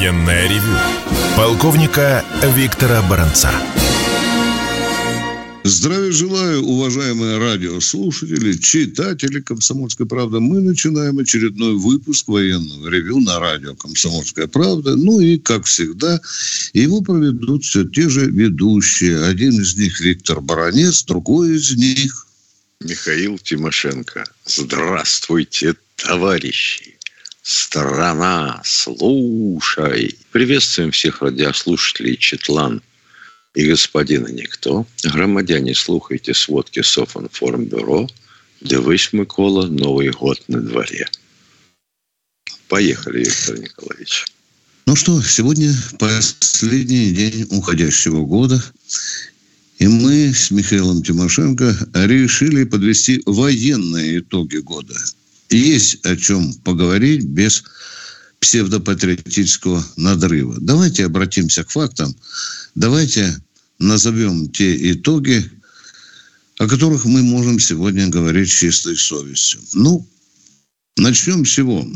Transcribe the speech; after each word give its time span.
Военное 0.00 0.48
ревю 0.48 0.78
полковника 1.36 2.24
Виктора 2.56 3.02
Баранца. 3.02 3.52
Здравия 5.62 6.10
желаю, 6.10 6.62
уважаемые 6.62 7.36
радиослушатели, 7.36 8.54
читатели 8.54 9.40
«Комсомольской 9.40 10.06
правды». 10.06 10.40
Мы 10.40 10.62
начинаем 10.62 11.18
очередной 11.18 11.74
выпуск 11.74 12.28
военного 12.28 12.88
ревю 12.88 13.20
на 13.20 13.40
радио 13.40 13.74
«Комсомольская 13.74 14.46
правда». 14.46 14.96
Ну 14.96 15.20
и, 15.20 15.36
как 15.36 15.66
всегда, 15.66 16.18
его 16.72 17.02
проведут 17.02 17.64
все 17.64 17.84
те 17.84 18.08
же 18.08 18.24
ведущие. 18.24 19.22
Один 19.22 19.60
из 19.60 19.76
них 19.76 20.00
Виктор 20.00 20.40
Баранец, 20.40 21.04
другой 21.04 21.56
из 21.56 21.76
них... 21.76 22.26
Михаил 22.80 23.36
Тимошенко. 23.36 24.24
Здравствуйте, 24.46 25.74
товарищи! 25.96 26.99
Страна, 27.42 28.60
слушай! 28.64 30.18
Приветствуем 30.30 30.90
всех 30.90 31.22
радиослушателей 31.22 32.18
Четлан 32.18 32.82
и 33.54 33.66
господина 33.66 34.28
Никто. 34.28 34.86
Громадяне, 35.04 35.74
слухайте 35.74 36.34
сводки 36.34 36.82
Софинформбюро. 36.82 38.08
Дивись, 38.60 39.14
Микола, 39.14 39.66
Новый 39.68 40.10
год 40.10 40.42
на 40.48 40.60
дворе. 40.60 41.08
Поехали, 42.68 43.24
Виктор 43.24 43.58
Николаевич. 43.58 44.26
Ну 44.84 44.94
что, 44.94 45.22
сегодня 45.22 45.74
последний 45.98 47.10
день 47.12 47.46
уходящего 47.50 48.22
года. 48.26 48.62
И 49.78 49.88
мы 49.88 50.34
с 50.34 50.50
Михаилом 50.50 51.02
Тимошенко 51.02 51.74
решили 51.94 52.64
подвести 52.64 53.22
военные 53.24 54.18
итоги 54.18 54.58
года– 54.58 54.94
есть 55.50 56.04
о 56.04 56.16
чем 56.16 56.54
поговорить 56.54 57.24
без 57.24 57.64
псевдопатриотического 58.40 59.84
надрыва. 59.96 60.56
Давайте 60.60 61.04
обратимся 61.04 61.64
к 61.64 61.70
фактам. 61.70 62.14
Давайте 62.74 63.36
назовем 63.78 64.50
те 64.50 64.92
итоги, 64.92 65.44
о 66.58 66.66
которых 66.66 67.04
мы 67.04 67.22
можем 67.22 67.58
сегодня 67.58 68.08
говорить 68.08 68.50
с 68.50 68.58
чистой 68.58 68.96
совестью. 68.96 69.60
Ну, 69.74 70.06
начнем 70.96 71.44
с 71.44 71.48
чего? 71.48 71.86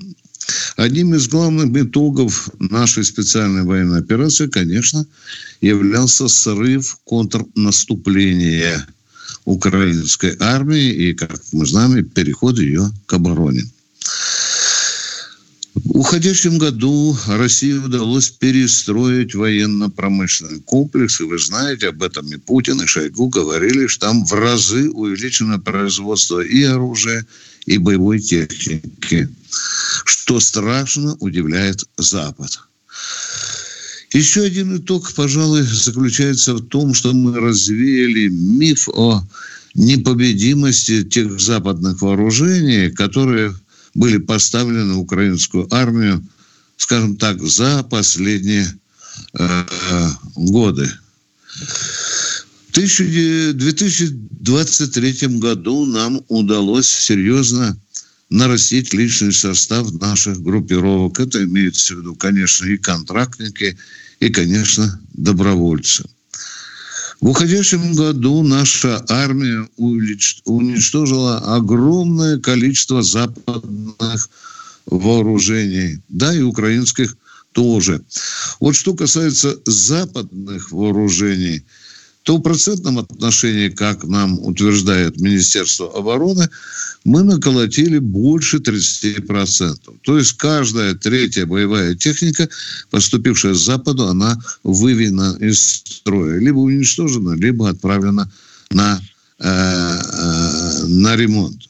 Одним 0.76 1.14
из 1.14 1.28
главных 1.28 1.74
итогов 1.82 2.50
нашей 2.58 3.04
специальной 3.04 3.62
военной 3.62 4.00
операции, 4.00 4.46
конечно, 4.46 5.06
являлся 5.60 6.28
срыв 6.28 6.98
контрнаступления 7.04 8.86
украинской 9.44 10.36
армии 10.40 10.90
и, 10.90 11.14
как 11.14 11.40
мы 11.52 11.66
знаем, 11.66 12.04
переход 12.04 12.58
ее 12.58 12.90
к 13.06 13.12
обороне. 13.12 13.64
В 15.74 15.98
уходящем 15.98 16.58
году 16.58 17.16
России 17.26 17.72
удалось 17.72 18.30
перестроить 18.30 19.34
военно-промышленный 19.34 20.60
комплекс. 20.60 21.20
И 21.20 21.24
вы 21.24 21.38
знаете, 21.38 21.88
об 21.88 22.02
этом 22.02 22.32
и 22.32 22.36
Путин, 22.36 22.80
и 22.80 22.86
Шойгу 22.86 23.28
говорили, 23.28 23.88
что 23.88 24.06
там 24.06 24.24
в 24.24 24.32
разы 24.32 24.88
увеличено 24.90 25.58
производство 25.58 26.40
и 26.40 26.62
оружия, 26.62 27.26
и 27.66 27.78
боевой 27.78 28.20
техники, 28.20 29.28
что 30.04 30.38
страшно 30.38 31.16
удивляет 31.18 31.84
Запад. 31.96 32.60
Еще 34.14 34.44
один 34.44 34.76
итог, 34.76 35.12
пожалуй, 35.12 35.62
заключается 35.62 36.54
в 36.54 36.64
том, 36.68 36.94
что 36.94 37.12
мы 37.12 37.36
развеяли 37.36 38.28
миф 38.28 38.88
о 38.88 39.26
непобедимости 39.74 41.02
тех 41.02 41.40
западных 41.40 42.00
вооружений, 42.00 42.90
которые 42.90 43.52
были 43.94 44.18
поставлены 44.18 44.94
в 44.94 45.00
украинскую 45.00 45.66
армию, 45.74 46.24
скажем 46.76 47.16
так, 47.16 47.42
за 47.42 47.82
последние 47.82 48.72
э, 49.36 49.64
годы. 50.36 50.88
В 52.68 52.72
2023 52.72 55.38
году 55.38 55.86
нам 55.86 56.20
удалось 56.28 56.86
серьезно 56.86 57.76
нарастить 58.30 58.94
личный 58.94 59.32
состав 59.32 59.92
наших 59.94 60.40
группировок. 60.40 61.18
Это 61.18 61.42
имеется 61.42 61.94
в 61.94 61.96
виду, 61.98 62.14
конечно, 62.14 62.66
и 62.66 62.76
контрактники, 62.76 63.76
и, 64.24 64.30
конечно, 64.30 64.98
добровольцы. 65.12 66.04
В 67.20 67.28
уходящем 67.28 67.94
году 67.94 68.42
наша 68.42 69.04
армия 69.10 69.68
уничтожила 69.76 71.56
огромное 71.56 72.38
количество 72.38 73.02
западных 73.02 74.30
вооружений, 74.86 76.00
да, 76.08 76.34
и 76.34 76.40
украинских 76.40 77.16
тоже. 77.52 78.02
Вот 78.60 78.74
что 78.74 78.94
касается 78.94 79.58
западных 79.66 80.72
вооружений, 80.72 81.62
то 82.24 82.38
в 82.38 82.40
процентном 82.40 82.98
отношении, 82.98 83.68
как 83.68 84.04
нам 84.04 84.38
утверждает 84.40 85.20
Министерство 85.20 85.96
обороны, 85.96 86.48
мы 87.04 87.22
наколотили 87.22 87.98
больше 87.98 88.56
30%. 88.56 89.78
То 90.02 90.18
есть 90.18 90.32
каждая 90.32 90.94
третья 90.94 91.44
боевая 91.44 91.94
техника, 91.94 92.48
поступившая 92.90 93.52
с 93.52 93.64
Западу, 93.64 94.08
она 94.08 94.40
выведена 94.62 95.36
из 95.38 95.82
строя. 95.84 96.38
Либо 96.38 96.60
уничтожена, 96.60 97.34
либо 97.34 97.68
отправлена 97.68 98.32
на, 98.70 99.02
э, 99.38 99.46
э, 99.46 100.86
на 100.86 101.16
ремонт. 101.16 101.68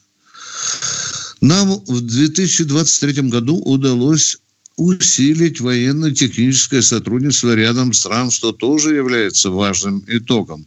Нам 1.41 1.82
в 1.87 2.00
2023 2.00 3.28
году 3.28 3.56
удалось 3.56 4.38
усилить 4.77 5.61
военно-техническое 5.61 6.83
сотрудничество 6.83 7.55
рядом 7.55 7.93
стран, 7.93 8.31
что 8.31 8.53
тоже 8.53 8.95
является 8.95 9.51
важным 9.51 10.05
итогом. 10.09 10.67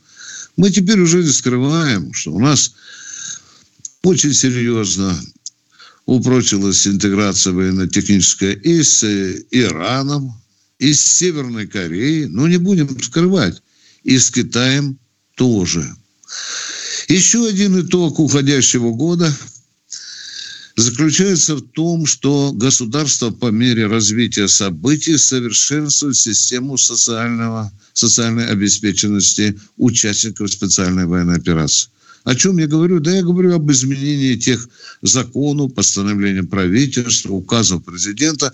Мы 0.56 0.72
теперь 0.72 1.00
уже 1.00 1.23
не 1.23 1.31
скрываем, 1.31 2.13
что 2.13 2.31
у 2.31 2.40
нас 2.40 2.73
очень 4.03 4.34
серьезно 4.34 5.19
упрочилась 6.06 6.88
интеграция 6.88 7.53
военно-техническая 7.53 8.53
и 8.53 8.81
с 8.81 9.03
Ираном, 9.51 10.34
и 10.79 10.94
с 10.94 11.01
Северной 11.01 11.68
Кореей, 11.68 12.28
но 12.28 12.47
не 12.47 12.57
будем 12.57 13.01
скрывать, 13.01 13.62
и 14.03 14.18
с 14.18 14.31
Китаем 14.31 14.97
тоже. 15.35 15.94
Еще 17.09 17.45
один 17.47 17.81
итог 17.81 18.19
уходящего 18.19 18.91
года 18.91 19.34
заключается 20.77 21.55
в 21.55 21.61
том, 21.61 22.05
что 22.05 22.51
государство 22.53 23.31
по 23.31 23.47
мере 23.47 23.88
развития 23.88 24.47
событий 24.47 25.17
совершенствует 25.17 26.15
систему 26.15 26.77
социального, 26.77 27.71
социальной 27.93 28.45
обеспеченности 28.47 29.59
участников 29.77 30.51
специальной 30.51 31.07
военной 31.07 31.38
операции. 31.38 31.89
О 32.25 32.35
чем 32.35 32.57
я 32.57 32.67
говорю? 32.67 32.99
Да 32.99 33.11
я 33.11 33.23
говорю 33.23 33.55
об 33.55 33.71
изменении 33.71 34.35
тех 34.35 34.69
законов, 35.01 35.73
постановлений 35.73 36.43
правительства, 36.43 37.33
указов 37.33 37.83
президента, 37.83 38.53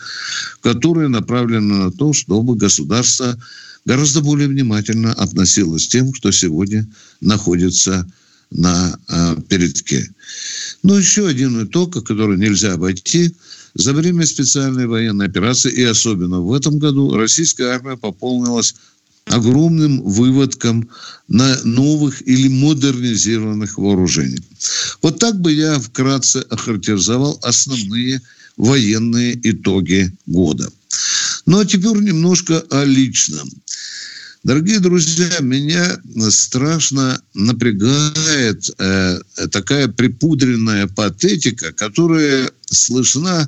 которые 0.62 1.10
направлены 1.10 1.76
на 1.86 1.92
то, 1.92 2.14
чтобы 2.14 2.56
государство 2.56 3.38
гораздо 3.84 4.22
более 4.22 4.48
внимательно 4.48 5.12
относилось 5.14 5.88
к 5.88 5.92
тем, 5.92 6.14
кто 6.14 6.32
сегодня 6.32 6.88
находится 7.20 8.08
на 8.52 8.98
э, 9.10 9.36
передке. 9.50 10.10
Но 10.84 10.98
еще 10.98 11.28
один 11.28 11.64
итог, 11.64 12.06
который 12.06 12.38
нельзя 12.38 12.74
обойти. 12.74 13.34
За 13.74 13.94
время 13.94 14.26
специальной 14.28 14.86
военной 14.86 15.26
операции, 15.26 15.72
и 15.72 15.84
особенно 15.84 16.42
в 16.42 16.54
этом 16.54 16.78
году, 16.78 17.16
российская 17.16 17.70
армия 17.70 17.98
пополнилась 17.98 18.76
огромным 19.26 20.02
выводком 20.02 20.90
на 21.28 21.58
новых 21.64 22.22
или 22.28 22.50
модернизированных 22.50 23.78
вооружений. 23.78 24.42
Вот 25.02 25.20
так 25.20 25.40
бы 25.40 25.54
я 25.54 25.80
вкратце 25.80 26.40
охарактеризовал 26.50 27.40
основные 27.42 28.22
военные 28.58 29.40
итоги 29.50 30.12
года. 30.26 30.70
Ну 31.46 31.60
а 31.60 31.66
теперь 31.66 31.98
немножко 31.98 32.60
о 32.70 32.84
личном. 32.84 33.50
Дорогие 34.44 34.82
друзья, 34.82 35.40
меня 35.40 36.02
страшно 36.30 37.22
напрягает 37.34 38.70
э, 38.78 39.20
такая 39.50 39.88
припудренная 39.88 40.88
патетика, 40.88 41.72
которая 41.72 42.52
слышна 42.66 43.48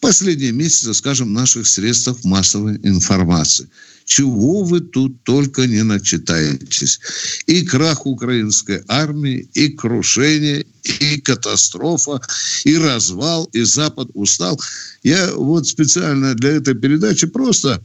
последние 0.00 0.52
месяцы, 0.52 0.94
скажем, 0.94 1.28
в 1.28 1.32
наших 1.32 1.66
средствах 1.66 2.24
массовой 2.24 2.76
информации. 2.76 3.68
Чего 4.06 4.64
вы 4.64 4.80
тут 4.80 5.22
только 5.24 5.66
не 5.66 5.82
начитаетесь. 5.82 7.00
И 7.46 7.66
крах 7.66 8.06
украинской 8.06 8.82
армии, 8.88 9.46
и 9.52 9.68
крушение, 9.68 10.64
и 11.00 11.20
катастрофа, 11.20 12.18
и 12.64 12.78
развал, 12.78 13.44
и 13.52 13.62
Запад 13.62 14.08
устал. 14.14 14.58
Я 15.02 15.34
вот 15.34 15.68
специально 15.68 16.34
для 16.34 16.52
этой 16.52 16.74
передачи 16.74 17.26
просто 17.26 17.84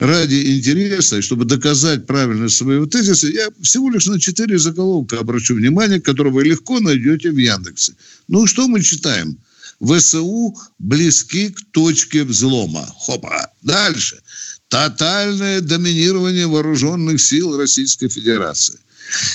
ради 0.00 0.56
интереса, 0.56 1.22
чтобы 1.22 1.44
доказать 1.44 2.06
правильность 2.06 2.56
своего 2.56 2.86
тезиса, 2.86 3.28
я 3.28 3.48
всего 3.62 3.90
лишь 3.90 4.06
на 4.06 4.18
четыре 4.18 4.58
заголовка 4.58 5.18
обращу 5.18 5.54
внимание, 5.54 6.00
которые 6.00 6.32
вы 6.32 6.44
легко 6.44 6.80
найдете 6.80 7.30
в 7.30 7.36
Яндексе. 7.36 7.92
Ну, 8.26 8.46
что 8.46 8.66
мы 8.66 8.82
читаем? 8.82 9.38
ВСУ 9.80 10.56
близки 10.78 11.50
к 11.50 11.60
точке 11.70 12.24
взлома. 12.24 12.86
Хопа. 12.98 13.50
Дальше. 13.62 14.20
тотальное 14.68 15.60
доминирование 15.60 16.46
вооруженных 16.46 17.20
сил 17.20 17.56
Российской 17.56 18.08
Федерации. 18.08 18.78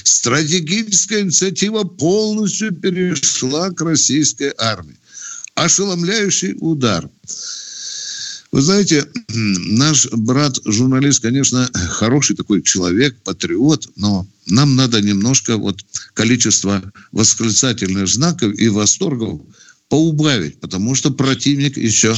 Стратегическая 0.04 1.22
инициатива 1.22 1.84
полностью 1.84 2.74
перешла 2.74 3.70
к 3.72 3.82
российской 3.82 4.54
армии. 4.58 4.96
Ошеломляющий 5.56 6.56
удар. 6.60 7.10
Вы 8.56 8.62
знаете, 8.62 9.06
наш 9.34 10.08
брат-журналист, 10.12 11.22
конечно, 11.22 11.70
хороший 11.74 12.38
такой 12.38 12.62
человек, 12.62 13.18
патриот, 13.22 13.90
но 13.98 14.26
нам 14.46 14.78
надо 14.78 15.02
немножко 15.02 15.58
вот 15.58 15.82
количество 16.14 16.82
восклицательных 17.12 18.08
знаков 18.08 18.58
и 18.58 18.70
восторгов 18.70 19.42
поубавить, 19.90 20.58
потому 20.62 20.96
что 20.96 21.12
противник 21.12 21.76
еще 21.76 22.16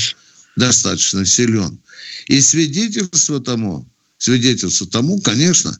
достаточно 0.55 1.25
силен. 1.25 1.79
И 2.27 2.39
свидетельство 2.39 3.39
тому, 3.39 3.87
свидетельство 4.19 4.85
тому, 4.85 5.19
конечно, 5.19 5.75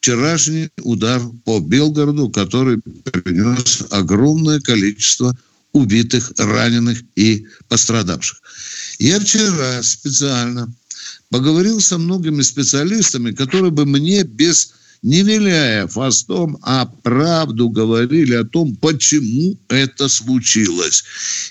вчерашний 0.00 0.70
удар 0.82 1.22
по 1.44 1.60
Белгороду, 1.60 2.30
который 2.30 2.80
принес 2.80 3.84
огромное 3.90 4.58
количество 4.58 5.38
убитых, 5.72 6.32
раненых 6.36 7.00
и 7.14 7.46
пострадавших. 7.68 8.40
Я 9.00 9.18
вчера 9.18 9.82
специально 9.82 10.70
поговорил 11.30 11.80
со 11.80 11.96
многими 11.96 12.42
специалистами, 12.42 13.32
которые 13.32 13.70
бы 13.70 13.86
мне 13.86 14.24
без 14.24 14.74
не 15.02 15.22
виляя 15.22 15.86
фастом, 15.86 16.58
а 16.60 16.84
правду 16.84 17.70
говорили 17.70 18.34
о 18.34 18.44
том, 18.44 18.76
почему 18.76 19.58
это 19.70 20.10
случилось. 20.10 21.02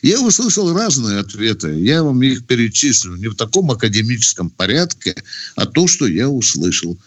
Я 0.04 0.22
услышал 0.22 0.72
разные 0.78 1.18
ответы. 1.18 1.70
Я 1.80 2.04
вам 2.04 2.22
их 2.22 2.46
перечислю 2.46 3.16
не 3.16 3.28
в 3.28 3.36
таком 3.36 3.72
академическом 3.72 4.52
порядке, 4.52 5.16
а 5.56 5.66
то, 5.66 5.88
что 5.88 6.06
я 6.06 6.30
услышал. 6.30 7.00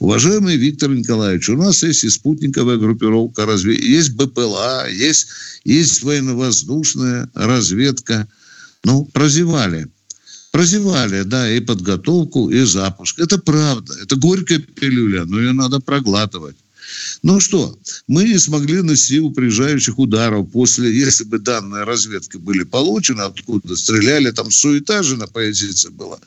Уважаемый 0.00 0.56
Виктор 0.56 0.90
Николаевич, 0.90 1.48
у 1.48 1.56
нас 1.56 1.84
есть 1.84 2.02
и 2.02 2.10
спутниковая 2.10 2.78
группировка, 2.78 3.46
разве 3.46 3.76
есть 3.76 4.14
БПЛА, 4.14 4.90
есть, 4.90 5.28
есть 5.62 6.02
военно-воздушная 6.02 7.30
разведка. 7.34 8.26
Ну, 8.86 9.04
прозевали. 9.04 9.88
Прозевали, 10.52 11.24
да, 11.24 11.50
и 11.50 11.58
подготовку, 11.58 12.50
и 12.50 12.64
запуск. 12.64 13.18
Это 13.18 13.36
правда. 13.36 13.94
Это 14.00 14.14
горькая 14.14 14.60
пилюля, 14.60 15.24
но 15.24 15.40
ее 15.40 15.52
надо 15.52 15.80
проглатывать. 15.80 16.54
Ну 17.24 17.40
что, 17.40 17.76
мы 18.06 18.22
не 18.28 18.38
смогли 18.38 18.82
нанести 18.82 19.18
упреждающих 19.18 19.98
ударов 19.98 20.48
после, 20.52 20.96
если 20.96 21.24
бы 21.24 21.40
данные 21.40 21.82
разведки 21.82 22.36
были 22.36 22.62
получены, 22.62 23.22
откуда 23.22 23.74
стреляли, 23.74 24.30
там 24.30 24.52
суета 24.52 25.02
же 25.02 25.16
на 25.16 25.26
позиции 25.26 25.88
была, 25.88 26.20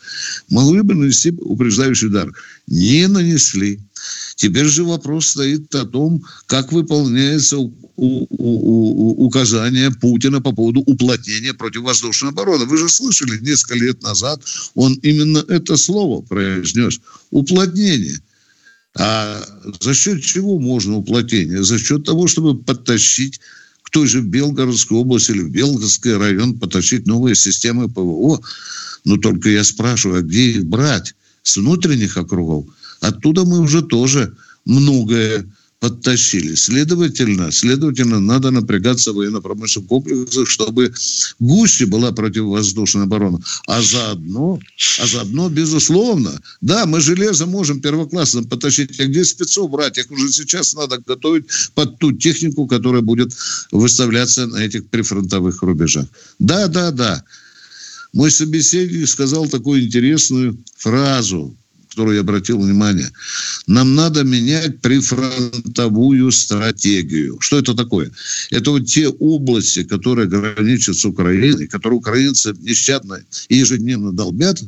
могли 0.50 0.82
бы 0.82 0.96
нанести 0.96 1.32
упреждающий 1.32 2.08
удар. 2.08 2.30
Не 2.68 3.08
нанесли. 3.08 3.80
Теперь 4.40 4.68
же 4.68 4.86
вопрос 4.86 5.28
стоит 5.32 5.76
о 5.76 5.84
том, 5.84 6.24
как 6.46 6.72
выполняется 6.72 7.58
указание 7.98 9.92
Путина 9.92 10.40
по 10.40 10.54
поводу 10.54 10.80
уплотнения 10.80 11.54
противовоздушной 11.54 12.32
обороны. 12.32 12.64
Вы 12.64 12.78
же 12.78 12.88
слышали 12.88 13.38
несколько 13.40 13.76
лет 13.76 14.02
назад, 14.02 14.42
он 14.76 14.94
именно 15.04 15.44
это 15.50 15.76
слово 15.76 16.22
произнес. 16.22 17.02
Уплотнение– 17.32 18.18
а 18.98 19.46
за 19.82 19.94
счет 19.94 20.24
чего 20.24 20.58
можно 20.58 20.96
уплотнение? 20.98 21.64
За 21.64 21.78
счет 21.78 22.06
того, 22.06 22.28
чтобы 22.28 22.58
подтащить 22.58 23.40
к 23.84 23.90
той 23.92 24.08
же 24.08 24.22
Белгородской 24.22 24.98
области 24.98 25.32
или 25.32 25.42
в 25.42 25.52
Белгородский 25.52 26.16
район, 26.16 26.58
потащить 26.58 27.06
новые 27.06 27.36
системы 27.36 27.88
ПВО. 27.88 28.42
Но 29.04 29.18
только 29.18 29.50
я 29.50 29.64
спрашиваю, 29.64 30.20
а 30.20 30.22
где 30.22 30.52
их 30.52 30.66
брать? 30.66 31.14
С 31.44 31.58
внутренних 31.58 32.18
округов? 32.18 32.66
Оттуда 33.02 33.46
мы 33.46 33.60
уже 33.60 33.82
тоже 33.82 34.36
многое 34.66 35.46
подтащили. 35.80 36.56
Следовательно, 36.56 37.52
следовательно, 37.52 38.20
надо 38.20 38.52
напрягаться 38.52 39.12
в 39.12 39.16
военно-промышленном 39.16 39.88
комплексе, 39.88 40.46
чтобы 40.46 40.94
гуще 41.40 41.86
была 41.86 42.12
противовоздушная 42.12 43.04
оборона. 43.04 43.40
А 43.66 43.82
заодно, 43.82 44.60
а 45.00 45.08
заодно, 45.08 45.50
безусловно, 45.50 46.42
да, 46.62 46.86
мы 46.86 47.00
железо 47.00 47.46
можем 47.46 47.80
первоклассно 47.80 48.44
потащить, 48.44 49.00
а 49.00 49.06
где 49.06 49.24
спецов 49.24 49.72
брать? 49.72 49.98
Их 49.98 50.12
уже 50.12 50.30
сейчас 50.32 50.74
надо 50.74 50.98
готовить 50.98 51.46
под 51.74 51.98
ту 52.00 52.12
технику, 52.12 52.68
которая 52.68 53.02
будет 53.02 53.32
выставляться 53.72 54.48
на 54.48 54.58
этих 54.58 54.88
прифронтовых 54.88 55.62
рубежах. 55.62 56.08
Да, 56.40 56.68
да, 56.68 56.92
да. 56.92 57.24
Мой 58.12 58.32
собеседник 58.32 59.08
сказал 59.08 59.48
такую 59.48 59.86
интересную 59.86 60.58
фразу 60.78 61.56
которую 62.00 62.16
я 62.16 62.22
обратил 62.22 62.62
внимание. 62.62 63.12
Нам 63.68 63.94
надо 63.94 64.24
менять 64.24 64.80
прифронтовую 64.80 66.32
стратегию. 66.32 67.38
Что 67.42 67.60
это 67.60 67.74
такое? 67.74 68.10
Это 68.52 68.72
вот 68.72 68.86
те 68.86 69.10
области, 69.10 69.84
которые 69.84 70.30
граничат 70.30 70.96
с 70.96 71.04
Украиной, 71.04 71.68
которые 71.68 71.98
украинцы 71.98 72.54
нещадно 72.62 73.20
и 73.50 73.58
ежедневно 73.58 74.14
долбят, 74.14 74.64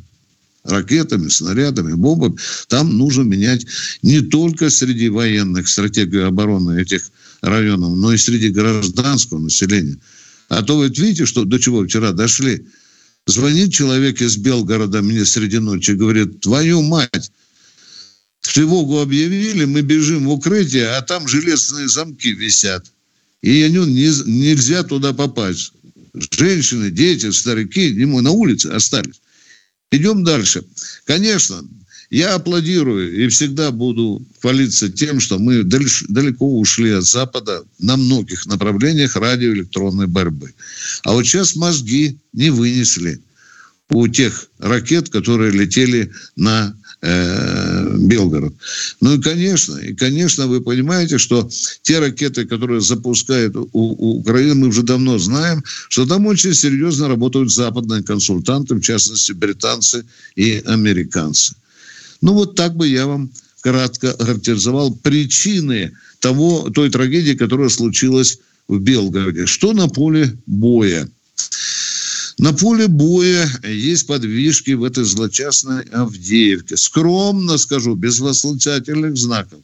ракетами, 0.64 1.28
снарядами, 1.28 1.94
бомбами, 1.94 2.36
там 2.68 2.98
нужно 2.98 3.22
менять 3.22 3.66
не 4.02 4.20
только 4.20 4.68
среди 4.68 5.08
военных 5.08 5.68
стратегию 5.68 6.26
обороны 6.26 6.82
этих 6.82 7.10
районов, 7.40 7.96
но 7.96 8.12
и 8.12 8.18
среди 8.18 8.50
гражданского 8.50 9.38
населения. 9.38 9.96
А 10.50 10.60
то 10.60 10.76
вот 10.76 10.98
видите, 10.98 11.24
что 11.24 11.44
до 11.44 11.58
чего 11.58 11.82
вчера 11.82 12.12
дошли– 12.12 12.66
Звонит 13.26 13.72
человек 13.72 14.20
из 14.20 14.36
Белгорода 14.36 15.00
мне 15.00 15.24
среди 15.24 15.58
ночи, 15.58 15.92
говорит, 15.92 16.40
твою 16.40 16.82
мать, 16.82 17.30
тревогу 18.40 19.00
объявили, 19.00 19.64
мы 19.64 19.82
бежим 19.82 20.26
в 20.26 20.32
укрытие, 20.32 20.88
а 20.88 21.02
там 21.02 21.28
железные 21.28 21.88
замки 21.88 22.32
висят. 22.32 22.90
И 23.40 23.62
они, 23.62 23.78
не, 23.78 24.10
нельзя 24.26 24.82
туда 24.82 25.12
попасть. 25.12 25.72
Женщины, 26.32 26.90
дети, 26.90 27.30
старики 27.30 27.92
на 28.04 28.30
улице 28.30 28.66
остались. 28.66 29.20
Идем 29.90 30.24
дальше. 30.24 30.64
Конечно, 31.04 31.64
я 32.12 32.34
аплодирую 32.34 33.24
и 33.24 33.28
всегда 33.28 33.70
буду 33.70 34.22
хвалиться 34.42 34.90
тем, 34.90 35.18
что 35.18 35.38
мы 35.38 35.62
далеко 35.62 36.58
ушли 36.58 36.90
от 36.90 37.04
Запада 37.04 37.64
на 37.78 37.96
многих 37.96 38.44
направлениях 38.44 39.16
радиоэлектронной 39.16 40.08
борьбы. 40.08 40.52
А 41.04 41.12
вот 41.14 41.24
сейчас 41.24 41.56
мозги 41.56 42.18
не 42.34 42.50
вынесли 42.50 43.18
у 43.88 44.06
тех 44.08 44.46
ракет, 44.58 45.08
которые 45.08 45.52
летели 45.52 46.12
на 46.36 46.76
э, 47.00 47.96
Белгород. 47.96 48.54
Ну 49.00 49.14
и 49.14 49.22
конечно, 49.22 49.78
и 49.78 49.94
конечно, 49.94 50.46
вы 50.48 50.60
понимаете, 50.60 51.16
что 51.16 51.48
те 51.80 51.98
ракеты, 51.98 52.44
которые 52.44 52.82
запускают 52.82 53.56
у, 53.56 53.68
у 53.72 54.18
Украины, 54.18 54.54
мы 54.54 54.68
уже 54.68 54.82
давно 54.82 55.18
знаем, 55.18 55.64
что 55.88 56.06
там 56.06 56.26
очень 56.26 56.52
серьезно 56.52 57.08
работают 57.08 57.50
западные 57.50 58.02
консультанты, 58.02 58.74
в 58.74 58.82
частности 58.82 59.32
британцы 59.32 60.04
и 60.36 60.62
американцы. 60.66 61.54
Ну, 62.22 62.34
вот 62.34 62.54
так 62.54 62.76
бы 62.76 62.88
я 62.88 63.06
вам 63.06 63.30
кратко 63.60 64.16
характеризовал 64.16 64.94
причины 64.94 65.92
того, 66.20 66.70
той 66.70 66.90
трагедии, 66.90 67.34
которая 67.34 67.68
случилась 67.68 68.38
в 68.68 68.78
Белгороде. 68.78 69.46
Что 69.46 69.72
на 69.72 69.88
поле 69.88 70.36
боя? 70.46 71.08
На 72.38 72.52
поле 72.52 72.88
боя 72.88 73.48
есть 73.62 74.06
подвижки 74.06 74.70
в 74.72 74.84
этой 74.84 75.04
злочастной 75.04 75.82
Авдеевке. 75.92 76.76
Скромно 76.76 77.58
скажу, 77.58 77.94
без 77.94 78.20
восклицательных 78.20 79.16
знаков. 79.16 79.60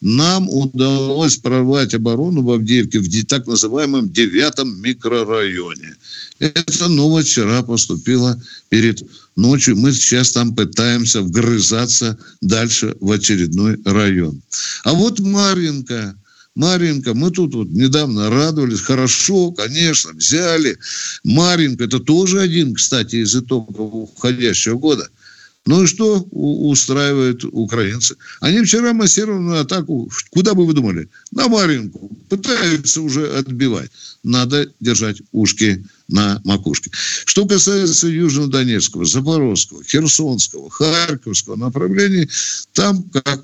Нам 0.00 0.48
удалось 0.48 1.36
прорвать 1.36 1.94
оборону 1.94 2.42
в 2.42 2.50
Авдеевке 2.52 2.98
в 2.98 3.26
так 3.26 3.46
называемом 3.46 4.10
девятом 4.10 4.80
микрорайоне. 4.80 5.96
Эта 6.38 6.88
новость 6.88 7.30
вчера 7.30 7.62
поступила 7.62 8.40
перед 8.68 9.02
ночью. 9.40 9.76
Мы 9.76 9.92
сейчас 9.92 10.32
там 10.32 10.54
пытаемся 10.54 11.22
вгрызаться 11.22 12.18
дальше 12.40 12.94
в 13.00 13.10
очередной 13.10 13.78
район. 13.84 14.42
А 14.84 14.92
вот 14.92 15.18
Маринка, 15.20 16.14
Маринка, 16.54 17.14
мы 17.14 17.30
тут 17.30 17.54
вот 17.54 17.68
недавно 17.70 18.30
радовались, 18.30 18.80
хорошо, 18.80 19.52
конечно, 19.52 20.12
взяли. 20.12 20.78
Маринка, 21.24 21.84
это 21.84 22.00
тоже 22.00 22.40
один, 22.40 22.74
кстати, 22.74 23.16
из 23.16 23.34
итогов 23.34 23.76
уходящего 23.78 24.78
года– 24.78 25.08
ну 25.66 25.82
и 25.82 25.86
что 25.86 26.26
устраивают 26.30 27.44
украинцы? 27.44 28.16
Они 28.40 28.62
вчера 28.62 28.92
массированную 28.94 29.60
атаку, 29.60 30.10
куда 30.30 30.54
бы 30.54 30.66
вы 30.66 30.72
думали? 30.72 31.08
На 31.32 31.48
Маринку. 31.48 32.10
Пытаются 32.28 33.02
уже 33.02 33.30
отбивать. 33.36 33.90
Надо 34.22 34.70
держать 34.80 35.20
ушки 35.32 35.84
на 36.10 36.40
макушке. 36.44 36.90
Что 37.24 37.46
касается 37.46 38.08
Южнодонецкого, 38.08 39.04
Запорожского, 39.04 39.84
Херсонского, 39.84 40.70
Харьковского 40.70 41.56
направлений, 41.56 42.28
там, 42.72 43.02
как 43.02 43.42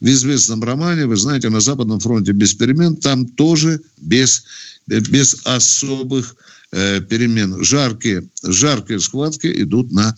в 0.00 0.06
известном 0.06 0.62
романе, 0.62 1.06
вы 1.06 1.16
знаете, 1.16 1.48
на 1.48 1.60
Западном 1.60 2.00
фронте 2.00 2.32
без 2.32 2.54
перемен, 2.54 2.96
там 2.96 3.26
тоже 3.26 3.80
без, 3.98 4.44
без 4.86 5.36
особых 5.44 6.36
э, 6.72 7.00
перемен. 7.00 7.62
Жаркие, 7.64 8.28
жаркие 8.42 9.00
схватки 9.00 9.50
идут 9.62 9.92
на, 9.92 10.14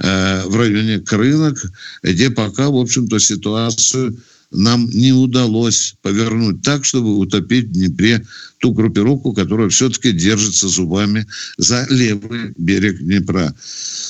э, 0.00 0.44
в 0.46 0.56
районе 0.56 1.00
Крынок, 1.00 1.62
где 2.02 2.30
пока, 2.30 2.68
в 2.68 2.76
общем-то, 2.76 3.18
ситуацию 3.18 4.18
нам 4.50 4.88
не 4.90 5.12
удалось 5.12 5.94
повернуть 6.00 6.62
так, 6.62 6.84
чтобы 6.84 7.18
утопить 7.18 7.66
в 7.66 7.72
Днепре 7.72 8.26
ту 8.60 8.72
группировку, 8.72 9.32
которая 9.32 9.68
все-таки 9.68 10.12
держится 10.12 10.68
зубами 10.68 11.26
за 11.58 11.86
левый 11.90 12.54
берег 12.56 12.98
Днепра. 12.98 13.54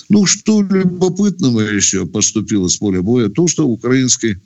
Ну, 0.08 0.26
что 0.26 0.62
любопытного 0.62 1.60
еще 1.60 2.06
поступило 2.06 2.68
с 2.68 2.76
поля 2.76 3.02
боя? 3.02 3.28
То, 3.28 3.48
что 3.48 3.66
украинские, 3.66 4.40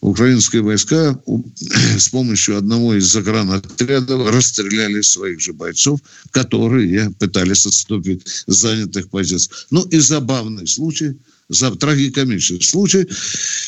украинские 0.00 0.62
войска 0.62 1.18
с 1.98 2.08
помощью 2.08 2.58
одного 2.58 2.94
из 2.94 3.04
загранотрядов 3.04 4.28
расстреляли 4.30 5.00
своих 5.02 5.40
же 5.40 5.52
бойцов, 5.52 6.00
которые 6.30 7.10
пытались 7.18 7.64
отступить 7.64 8.26
с 8.26 8.54
занятых 8.54 9.08
позиций. 9.08 9.52
Ну, 9.70 9.82
и 9.82 9.98
забавный 9.98 10.66
случай– 10.66 11.16
за 11.48 11.70
трагикомический 11.70 12.66
случай, 12.66 13.06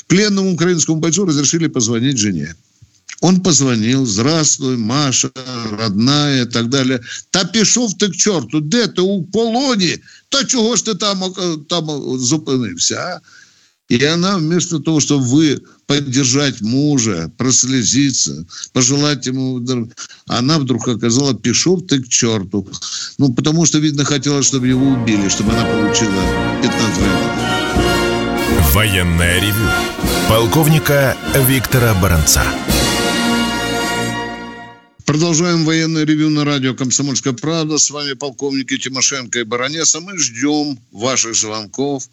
пленному 0.07 0.53
украинскому 0.55 1.01
бойцу 1.01 1.25
разрешили 1.25 1.69
позвонить 1.69 2.19
жене. 2.19 2.55
Он 3.23 3.41
позвонил, 3.43 4.07
здравствуй, 4.07 4.77
Маша, 4.77 5.31
родная 5.79 6.43
и 6.43 6.47
так 6.47 6.69
далее. 6.69 7.01
Та 7.31 7.45
пішов 7.45 7.99
ти 7.99 8.09
к 8.09 8.17
чорту, 8.17 8.61
де 8.61 8.87
ти 8.87 9.03
у 9.03 9.23
полоні? 9.23 9.99
Та 10.29 10.45
чого 10.45 10.77
ж 10.77 10.85
ти 10.85 10.95
там, 10.95 11.35
там 11.69 12.19
зупинився, 12.19 12.97
а? 12.97 13.21
И 13.91 14.05
она 14.05 14.39
вместо 14.39 14.79
того, 14.79 15.01
чтобы 15.01 15.25
вы 15.25 15.61
поддержать 15.91 16.61
мужа, 16.61 17.33
прослезиться, 17.37 18.47
пожелать 18.73 19.27
ему... 19.27 19.61
Она 20.29 20.61
вдруг 20.61 20.87
оказала, 20.87 21.35
пішов 21.35 21.89
ты 21.89 22.01
к 22.01 22.09
черту. 22.09 22.69
Ну, 23.19 23.35
потому 23.35 23.67
что, 23.67 23.79
видно, 23.79 24.05
хотела, 24.05 24.41
чтобы 24.45 24.69
его 24.69 24.87
убили, 24.87 25.29
чтобы 25.29 25.53
она 25.53 25.65
получила 25.65 26.23
15 26.63 26.97
военных. 26.97 28.73
Военное 28.73 29.41
ревю 29.41 29.69
полковника 30.29 31.17
Виктора 31.49 31.93
Баранца. 31.95 32.45
Продолжаем 35.05 35.65
военное 35.65 36.05
ревю 36.05 36.31
на 36.31 36.45
радио 36.45 36.73
«Комсомольская 36.73 37.33
правда». 37.33 37.79
С 37.79 37.91
вами 37.91 38.13
полковники 38.13 38.79
Тимошенко 38.79 39.41
и 39.41 39.43
Баранец. 39.43 39.97
А 39.97 40.01
мы 40.01 40.17
ждем 40.17 40.79
ваших 40.93 41.35
звонков 41.35 42.09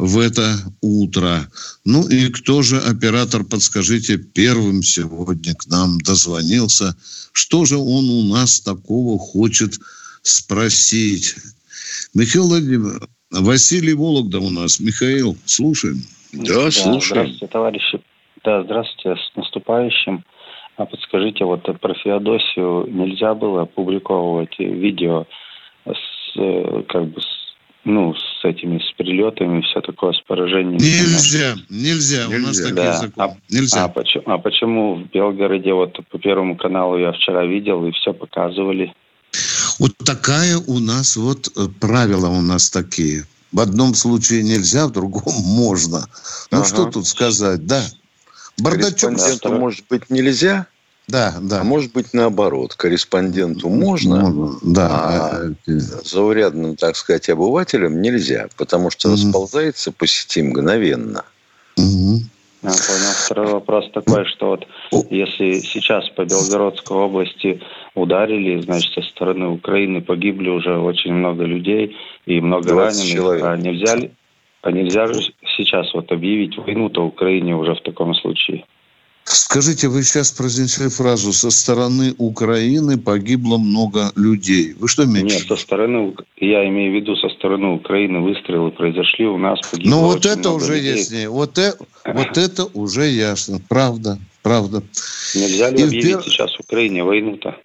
в 0.00 0.18
это 0.18 0.56
утро. 0.80 1.46
Ну 1.84 2.08
и 2.08 2.30
кто 2.30 2.62
же 2.62 2.78
оператор, 2.78 3.44
подскажите, 3.44 4.16
первым 4.16 4.82
сегодня 4.82 5.54
к 5.54 5.66
нам 5.66 5.98
дозвонился? 5.98 6.96
Что 7.32 7.66
же 7.66 7.76
он 7.76 8.08
у 8.08 8.22
нас 8.34 8.60
такого 8.60 9.18
хочет 9.18 9.74
спросить? 10.22 11.36
Михаил 12.14 12.48
Владимирович, 12.48 13.02
Василий 13.30 13.94
Вологда 13.94 14.40
у 14.40 14.50
нас. 14.50 14.80
Михаил, 14.80 15.36
слушаем. 15.44 15.98
Да, 16.32 16.64
да 16.64 16.70
слушаем. 16.70 17.02
Здравствуйте, 17.02 17.46
товарищи. 17.46 18.00
Да, 18.42 18.62
здравствуйте, 18.62 19.20
с 19.20 19.36
наступающим. 19.36 20.24
А 20.76 20.86
подскажите, 20.86 21.44
вот 21.44 21.62
про 21.78 21.94
Феодосию 21.94 22.86
нельзя 22.88 23.34
было 23.34 23.62
опубликовывать 23.62 24.58
видео 24.58 25.26
с, 25.84 26.38
э, 26.38 26.82
как 26.88 27.08
бы, 27.08 27.20
с, 27.20 27.39
ну, 27.84 28.14
с 28.14 28.44
этими, 28.44 28.78
с 28.78 28.92
прилетами, 28.96 29.62
все 29.62 29.80
такое, 29.80 30.12
с 30.12 30.20
поражением? 30.20 30.76
Нельзя, 30.76 31.54
нельзя, 31.68 32.26
нельзя. 32.26 32.36
у 32.36 32.38
нас 32.40 32.56
такие 32.58 32.74
да. 32.74 32.96
законы. 32.96 33.32
А, 33.32 33.36
нельзя. 33.54 33.84
А 33.84 33.88
почему, 33.88 34.24
а 34.26 34.38
почему 34.38 34.94
в 34.96 35.10
Белгороде, 35.10 35.72
вот 35.72 35.98
по 36.10 36.18
Первому 36.18 36.56
каналу 36.56 36.98
я 36.98 37.12
вчера 37.12 37.44
видел, 37.44 37.86
и 37.86 37.92
все 37.92 38.12
показывали? 38.12 38.94
Вот 39.78 39.96
такая 40.04 40.58
у 40.58 40.78
нас 40.78 41.16
вот 41.16 41.48
э, 41.56 41.68
правила 41.80 42.28
у 42.28 42.42
нас 42.42 42.70
такие. 42.70 43.24
В 43.52 43.60
одном 43.60 43.94
случае 43.94 44.42
нельзя, 44.42 44.86
в 44.86 44.92
другом 44.92 45.32
можно. 45.44 46.06
Ну 46.50 46.58
ага. 46.58 46.66
что 46.66 46.84
тут 46.86 47.06
сказать, 47.06 47.66
да? 47.66 47.82
Бардачок. 48.58 49.10
Корреспонденту, 49.10 49.52
может 49.58 49.84
быть, 49.88 50.10
нельзя? 50.10 50.66
Да, 51.10 51.34
да. 51.40 51.60
А 51.60 51.64
может 51.64 51.92
быть, 51.92 52.12
наоборот. 52.12 52.74
Корреспонденту 52.74 53.68
можно, 53.68 54.30
можно 54.30 54.58
да. 54.62 54.88
а 54.90 55.40
э, 55.66 55.78
заурядным, 55.78 56.76
так 56.76 56.96
сказать, 56.96 57.28
обывателям 57.28 58.00
нельзя, 58.00 58.48
потому 58.56 58.90
что 58.90 59.08
угу. 59.08 59.16
расползается 59.16 59.92
по 59.92 60.06
сети 60.06 60.42
мгновенно. 60.42 61.24
Угу. 61.76 62.20
Я 62.62 62.70
понял. 62.70 63.12
Второй 63.24 63.52
вопрос 63.52 63.90
такой, 63.92 64.26
что 64.26 64.50
вот 64.50 64.66
если 65.10 65.60
сейчас 65.60 66.08
по 66.10 66.24
Белгородской 66.24 66.96
области 66.96 67.60
ударили, 67.94 68.60
значит, 68.60 68.92
со 68.92 69.02
стороны 69.02 69.48
Украины 69.48 70.02
погибли 70.02 70.50
уже 70.50 70.76
очень 70.76 71.12
много 71.12 71.44
людей 71.44 71.96
и 72.26 72.40
много 72.40 72.74
раненых, 72.74 73.06
человек. 73.06 73.44
а 73.44 73.56
нельзя 73.56 73.96
ли, 73.96 74.10
а 74.62 74.70
нельзя 74.72 75.06
же 75.06 75.32
сейчас 75.56 75.92
вот 75.94 76.12
объявить 76.12 76.58
войну-то 76.58 77.04
Украине 77.04 77.56
уже 77.56 77.74
в 77.74 77.80
таком 77.80 78.14
случае? 78.14 78.64
Скажите, 79.32 79.86
вы 79.86 80.02
сейчас 80.02 80.32
произнесли 80.32 80.88
фразу 80.88 81.32
«со 81.32 81.50
стороны 81.50 82.14
Украины 82.18 82.98
погибло 82.98 83.58
много 83.58 84.10
людей». 84.16 84.74
Вы 84.74 84.88
что 84.88 85.04
имеете? 85.04 85.36
Нет, 85.36 85.46
со 85.46 85.54
стороны, 85.54 86.16
я 86.36 86.68
имею 86.68 86.92
в 86.92 86.96
виду, 86.96 87.14
со 87.14 87.28
стороны 87.28 87.68
Украины 87.68 88.20
выстрелы 88.20 88.72
произошли, 88.72 89.26
у 89.26 89.38
нас 89.38 89.60
погибло 89.70 89.90
Ну 89.90 90.00
вот 90.02 90.26
это 90.26 90.50
уже 90.50 90.74
людей. 90.74 90.98
яснее, 90.98 91.28
вот, 91.28 91.58
э, 91.58 91.74
вот 92.06 92.38
это 92.38 92.64
уже 92.74 93.06
ясно, 93.06 93.60
правда, 93.68 94.18
правда. 94.42 94.82
Нельзя 95.36 95.70
ли 95.70 95.78
И 95.78 95.84
объявить 95.84 96.16
пер... 96.16 96.22
сейчас 96.24 96.58
Украине 96.58 97.04
войну-то? 97.04 97.56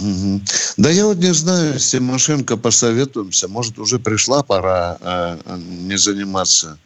Угу. 0.00 0.40
Да 0.76 0.90
я 0.90 1.06
вот 1.06 1.16
не 1.16 1.32
знаю, 1.32 1.78
с 1.78 1.90
Тимошенко 1.90 2.58
посоветуемся. 2.58 3.48
Может, 3.48 3.78
уже 3.78 3.98
пришла 3.98 4.42
пора 4.42 4.98
э, 5.00 5.38
не 5.56 5.96
заниматься 5.96 6.78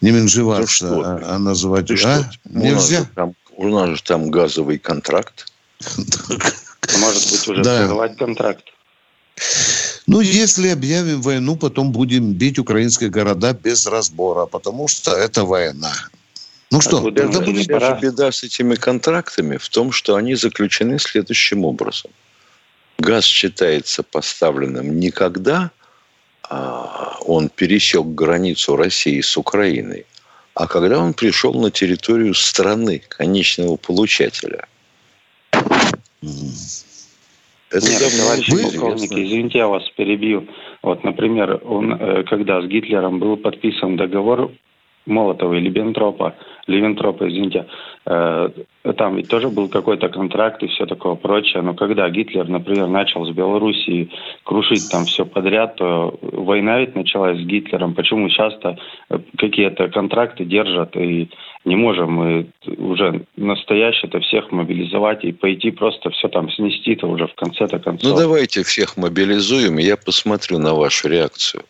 не 0.00 0.10
менжеваться, 0.10 0.88
а, 0.88 1.34
а 1.34 1.38
называть... 1.38 1.90
а? 2.04 2.30
Нельзя? 2.44 2.98
У 2.98 3.00
нас, 3.00 3.08
там, 3.14 3.34
у 3.56 3.68
нас 3.68 3.90
же 3.96 4.02
там 4.02 4.30
газовый 4.30 4.78
контракт. 4.78 5.52
Может 7.00 7.30
быть, 7.30 7.48
уже 7.48 7.62
да. 7.62 8.08
контракт. 8.08 8.64
Ну, 10.06 10.20
если 10.20 10.68
объявим 10.68 11.20
войну, 11.20 11.56
потом 11.56 11.92
будем 11.92 12.32
бить 12.32 12.58
украинские 12.58 13.10
города 13.10 13.52
без 13.52 13.86
разбора, 13.86 14.46
потому 14.46 14.88
что 14.88 15.12
это 15.12 15.44
война. 15.44 15.92
Ну 16.70 16.80
что, 16.80 16.98
а 16.98 17.12
тогда 17.12 17.40
будет 17.40 17.68
пора. 17.68 17.98
беда 17.98 18.32
с 18.32 18.42
этими 18.42 18.74
контрактами 18.74 19.56
в 19.56 19.68
том, 19.68 19.92
что 19.92 20.16
они 20.16 20.34
заключены 20.34 20.98
следующим 20.98 21.64
образом. 21.64 22.10
Газ 22.98 23.24
считается 23.24 24.02
поставленным 24.02 24.98
никогда, 24.98 25.70
он 27.26 27.48
пересек 27.48 28.06
границу 28.06 28.76
России 28.76 29.20
с 29.20 29.36
Украиной, 29.36 30.06
а 30.54 30.66
когда 30.66 30.98
он 30.98 31.12
пришел 31.12 31.54
на 31.54 31.70
территорию 31.70 32.34
страны, 32.34 33.02
конечного 33.08 33.76
получателя. 33.76 34.66
Это 37.70 37.90
Нет, 37.90 38.00
товарищ 38.16 38.48
полковник, 38.48 39.12
извините, 39.12 39.58
я 39.58 39.68
вас 39.68 39.82
перебью. 39.96 40.46
Вот, 40.82 41.02
например, 41.04 41.60
он, 41.64 41.92
э, 41.94 42.22
когда 42.24 42.62
с 42.62 42.66
Гитлером 42.66 43.18
был 43.18 43.36
подписан 43.36 43.96
договор 43.96 44.52
Молотова 45.04 45.54
или 45.54 45.68
Бентропа, 45.68 46.36
Левентропа, 46.66 47.28
извините, 47.28 47.66
э, 48.06 48.48
там 48.96 49.16
ведь 49.16 49.28
тоже 49.28 49.48
был 49.48 49.68
какой-то 49.68 50.08
контракт 50.08 50.62
и 50.62 50.66
все 50.68 50.86
такое 50.86 51.14
прочее. 51.14 51.62
Но 51.62 51.74
когда 51.74 52.08
Гитлер, 52.10 52.48
например, 52.48 52.88
начал 52.88 53.24
с 53.24 53.30
Белоруссии 53.30 54.10
крушить 54.44 54.90
там 54.90 55.04
все 55.04 55.24
подряд, 55.24 55.76
то 55.76 56.18
война 56.20 56.80
ведь 56.80 56.96
началась 56.96 57.38
с 57.38 57.44
Гитлером. 57.44 57.94
Почему 57.94 58.28
часто 58.28 58.78
э, 59.10 59.18
какие-то 59.38 59.88
контракты 59.88 60.44
держат 60.44 60.96
и 60.96 61.30
не 61.64 61.76
можем 61.76 62.12
мы 62.12 62.46
уже 62.78 63.24
настоящее-то 63.36 64.20
всех 64.20 64.50
мобилизовать 64.52 65.24
и 65.24 65.32
пойти 65.32 65.70
просто 65.70 66.10
все 66.10 66.28
там 66.28 66.50
снести-то 66.50 67.06
уже 67.06 67.26
в 67.26 67.34
конце-то 67.34 67.78
концов. 67.78 68.10
Ну 68.10 68.16
давайте 68.16 68.62
всех 68.62 68.96
мобилизуем, 68.96 69.78
и 69.78 69.82
я 69.82 69.96
посмотрю 69.96 70.58
на 70.58 70.74
вашу 70.74 71.08
реакцию. 71.08 71.64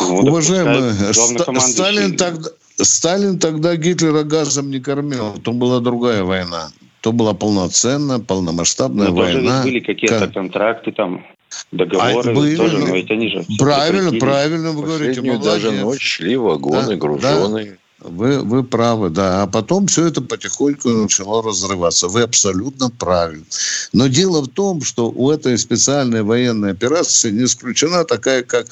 Ну, 0.00 0.30
Уважаемый, 0.30 0.92
Ста- 1.12 1.60
Сталин 1.60 2.16
тогда, 2.16 2.48
Сталин 2.76 3.38
тогда 3.38 3.76
Гитлера 3.76 4.22
газом 4.24 4.70
не 4.70 4.80
кормил. 4.80 5.34
То 5.42 5.52
была 5.52 5.80
другая 5.80 6.24
война. 6.24 6.70
То 7.00 7.12
была 7.12 7.34
полноценная, 7.34 8.18
полномасштабная 8.18 9.08
но 9.08 9.14
война. 9.14 9.62
Тоже 9.62 9.62
были 9.64 9.80
какие-то 9.80 10.20
как... 10.20 10.32
контракты 10.32 10.92
там, 10.92 11.24
договоры. 11.70 12.32
А 12.32 12.34
были, 12.34 12.56
тоже, 12.56 12.78
но 12.78 12.94
ведь 12.94 13.10
они 13.10 13.28
же 13.28 13.44
правильно, 13.58 14.18
правильно 14.18 14.72
вы 14.72 14.82
говорите. 14.84 15.20
Молодец. 15.20 15.44
даже 15.44 15.70
ночь 15.72 16.02
шли 16.02 16.36
вагоны 16.36 16.88
да, 16.88 16.96
груженые. 16.96 17.64
Да. 17.72 17.78
Вы, 18.08 18.40
вы 18.40 18.64
правы, 18.64 19.08
да. 19.08 19.42
А 19.42 19.46
потом 19.46 19.86
все 19.86 20.06
это 20.06 20.20
потихоньку 20.20 20.90
начало 20.90 21.42
разрываться. 21.42 22.08
Вы 22.08 22.22
абсолютно 22.22 22.90
правы. 22.90 23.44
Но 23.92 24.08
дело 24.08 24.42
в 24.42 24.48
том, 24.48 24.82
что 24.82 25.10
у 25.10 25.30
этой 25.30 25.56
специальной 25.56 26.22
военной 26.22 26.72
операции 26.72 27.30
не 27.30 27.44
исключена 27.44 28.04
такая, 28.04 28.42
как 28.42 28.66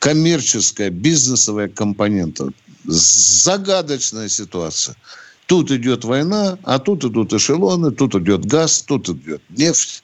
коммерческая, 0.00 0.90
бизнесовая 0.90 1.68
компонента. 1.68 2.50
Загадочная 2.84 4.28
ситуация. 4.28 4.96
Тут 5.46 5.70
идет 5.70 6.04
война, 6.04 6.58
а 6.62 6.78
тут 6.78 7.04
идут 7.04 7.32
эшелоны, 7.34 7.90
тут 7.90 8.14
идет 8.14 8.46
газ, 8.46 8.82
тут 8.82 9.10
идет 9.10 9.42
нефть. 9.50 10.02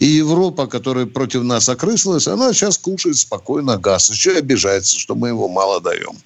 И 0.00 0.06
Европа, 0.06 0.66
которая 0.66 1.06
против 1.06 1.44
нас 1.44 1.68
окрысилась, 1.68 2.28
она 2.28 2.52
сейчас 2.52 2.76
кушает 2.76 3.16
спокойно 3.16 3.78
газ. 3.78 4.10
Еще 4.10 4.34
и 4.34 4.38
обижается, 4.38 4.98
что 4.98 5.14
мы 5.14 5.28
его 5.28 5.48
мало 5.48 5.80
даем. 5.80 6.16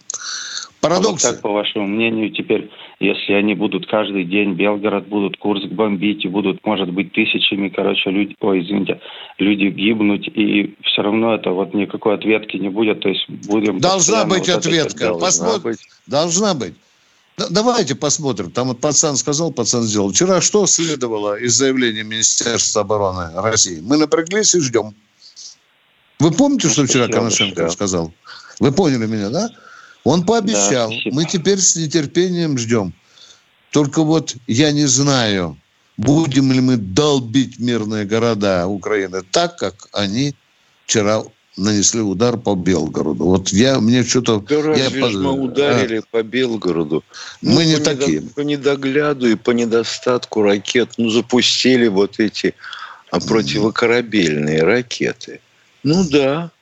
Парадоксы. 0.81 1.27
А 1.27 1.29
вот 1.29 1.37
как, 1.37 1.43
по 1.43 1.53
вашему 1.53 1.87
мнению, 1.87 2.33
теперь, 2.33 2.69
если 2.99 3.35
они 3.35 3.55
будут 3.55 3.87
каждый 3.87 4.25
день 4.25 4.55
Белгород 4.55 5.07
будут 5.09 5.37
Курск 5.37 5.67
бомбить, 5.67 6.25
и 6.25 6.29
будут, 6.29 6.65
может 6.65 6.91
быть, 6.91 7.13
тысячами, 7.13 7.69
короче, 7.69 8.11
люди, 8.11 8.35
ой, 8.41 8.63
извините, 8.63 9.01
люди 9.39 9.67
гибнуть, 9.67 10.29
и 10.29 10.75
все 10.83 11.03
равно 11.03 11.35
это 11.35 11.51
вот 11.51 11.75
никакой 11.75 12.15
ответки 12.15 12.57
не 12.57 12.71
будет, 12.71 13.01
то 13.01 13.09
есть 13.09 13.29
будем... 13.29 13.81
Должна 13.81 14.25
быть 14.25 14.49
вот 14.49 14.57
ответка. 14.57 15.09
Должна, 15.09 15.27
Посмотр... 15.27 15.61
быть. 15.63 15.79
Должна 16.07 16.55
быть. 16.55 16.75
Давайте 17.51 17.95
посмотрим. 17.95 18.51
Там 18.51 18.69
вот 18.69 18.81
пацан 18.81 19.17
сказал, 19.17 19.53
пацан 19.53 19.83
сделал. 19.83 20.11
Вчера 20.11 20.41
что 20.41 20.67
следовало 20.67 21.39
из 21.39 21.53
заявления 21.53 22.03
Министерства 22.03 22.81
обороны 22.81 23.31
России? 23.35 23.81
Мы 23.83 23.99
напряглись 23.99 24.55
и 24.55 24.61
ждем. 24.61 24.95
Вы 26.19 26.31
помните, 26.31 26.71
что 26.71 26.87
вчера 26.87 27.09
Коношенко 27.09 27.69
сказал? 27.69 28.11
Вы 28.59 28.73
поняли 28.73 29.07
меня, 29.07 29.29
да? 29.29 29.51
Он 30.07 30.25
пообещал. 30.25 30.91
Да, 30.91 31.11
Мы 31.11 31.25
теперь 31.25 31.59
с 31.59 31.75
нетерпением 31.75 32.57
ждем. 32.59 32.95
Только 33.73 34.03
вот 34.03 34.37
я 34.47 34.71
не 34.71 34.87
знаю, 34.87 35.59
будем 35.97 36.53
ли 36.53 36.61
мы 36.61 36.77
долбить 36.77 37.59
мирные 37.59 38.05
города 38.05 38.69
Украины 38.69 39.23
так, 39.33 39.59
как 39.59 39.89
они 39.93 40.37
вчера 40.85 41.25
нанесли 41.57 42.03
удар 42.03 42.37
по 42.37 42.55
Белгороду. 42.55 43.25
Вот 43.25 43.49
я, 43.49 43.81
мне 43.81 44.05
что-то... 44.05 44.39
Да 44.39 44.63
разве 44.63 45.01
я, 45.01 45.19
мы 45.19 45.33
ударили 45.33 45.99
а, 45.99 46.03
по 46.09 46.23
Белгороду? 46.23 47.03
Мы 47.43 47.65
ну, 47.65 47.71
не 47.71 47.77
по 47.79 47.85
такие. 47.85 48.21
Недо, 48.21 48.35
по 48.35 48.41
недогляду 48.41 49.29
и 49.29 49.35
по 49.35 49.51
недостатку 49.51 50.43
ракет. 50.43 50.91
Ну, 50.99 51.11
запустили 51.11 51.89
вот 51.89 52.21
эти 52.21 52.55
а 53.11 53.19
противокорабельные 53.19 54.63
ракеты. 54.63 55.41
Ну 55.83 56.09
да, 56.09 56.53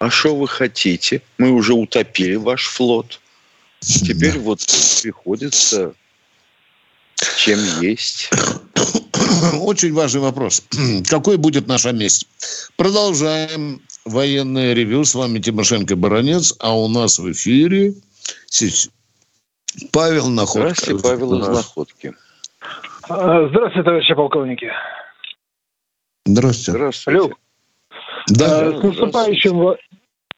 а 0.00 0.10
что 0.10 0.34
вы 0.34 0.48
хотите? 0.48 1.22
Мы 1.38 1.50
уже 1.50 1.74
утопили 1.74 2.34
ваш 2.34 2.66
флот. 2.66 3.20
Теперь 3.80 4.34
да. 4.34 4.40
вот 4.40 4.60
приходится 5.02 5.94
чем 7.36 7.58
есть. 7.80 8.30
Очень 9.60 9.92
важный 9.92 10.20
вопрос. 10.20 10.64
Какой 11.08 11.36
будет 11.36 11.66
наша 11.66 11.92
месть? 11.92 12.26
Продолжаем 12.76 13.82
военное 14.04 14.72
ревю. 14.72 15.04
С 15.04 15.14
вами 15.14 15.38
Тимошенко 15.38 15.96
Баранец, 15.96 16.54
а 16.60 16.74
у 16.76 16.88
нас 16.88 17.18
в 17.18 17.30
эфире 17.32 17.94
Павел 19.92 20.28
Находка. 20.28 20.70
Здравствуйте, 20.70 21.02
Павел 21.02 21.40
из 21.40 21.48
Находки. 21.48 22.14
Здравствуйте, 23.04 23.82
товарищи 23.82 24.14
полковники. 24.14 24.72
Здравствуйте. 26.24 26.72
Здравствуйте. 26.72 27.34
Да. 28.30 28.68
А, 28.68 28.72
с 28.72 28.82
наступающим, 28.82 29.76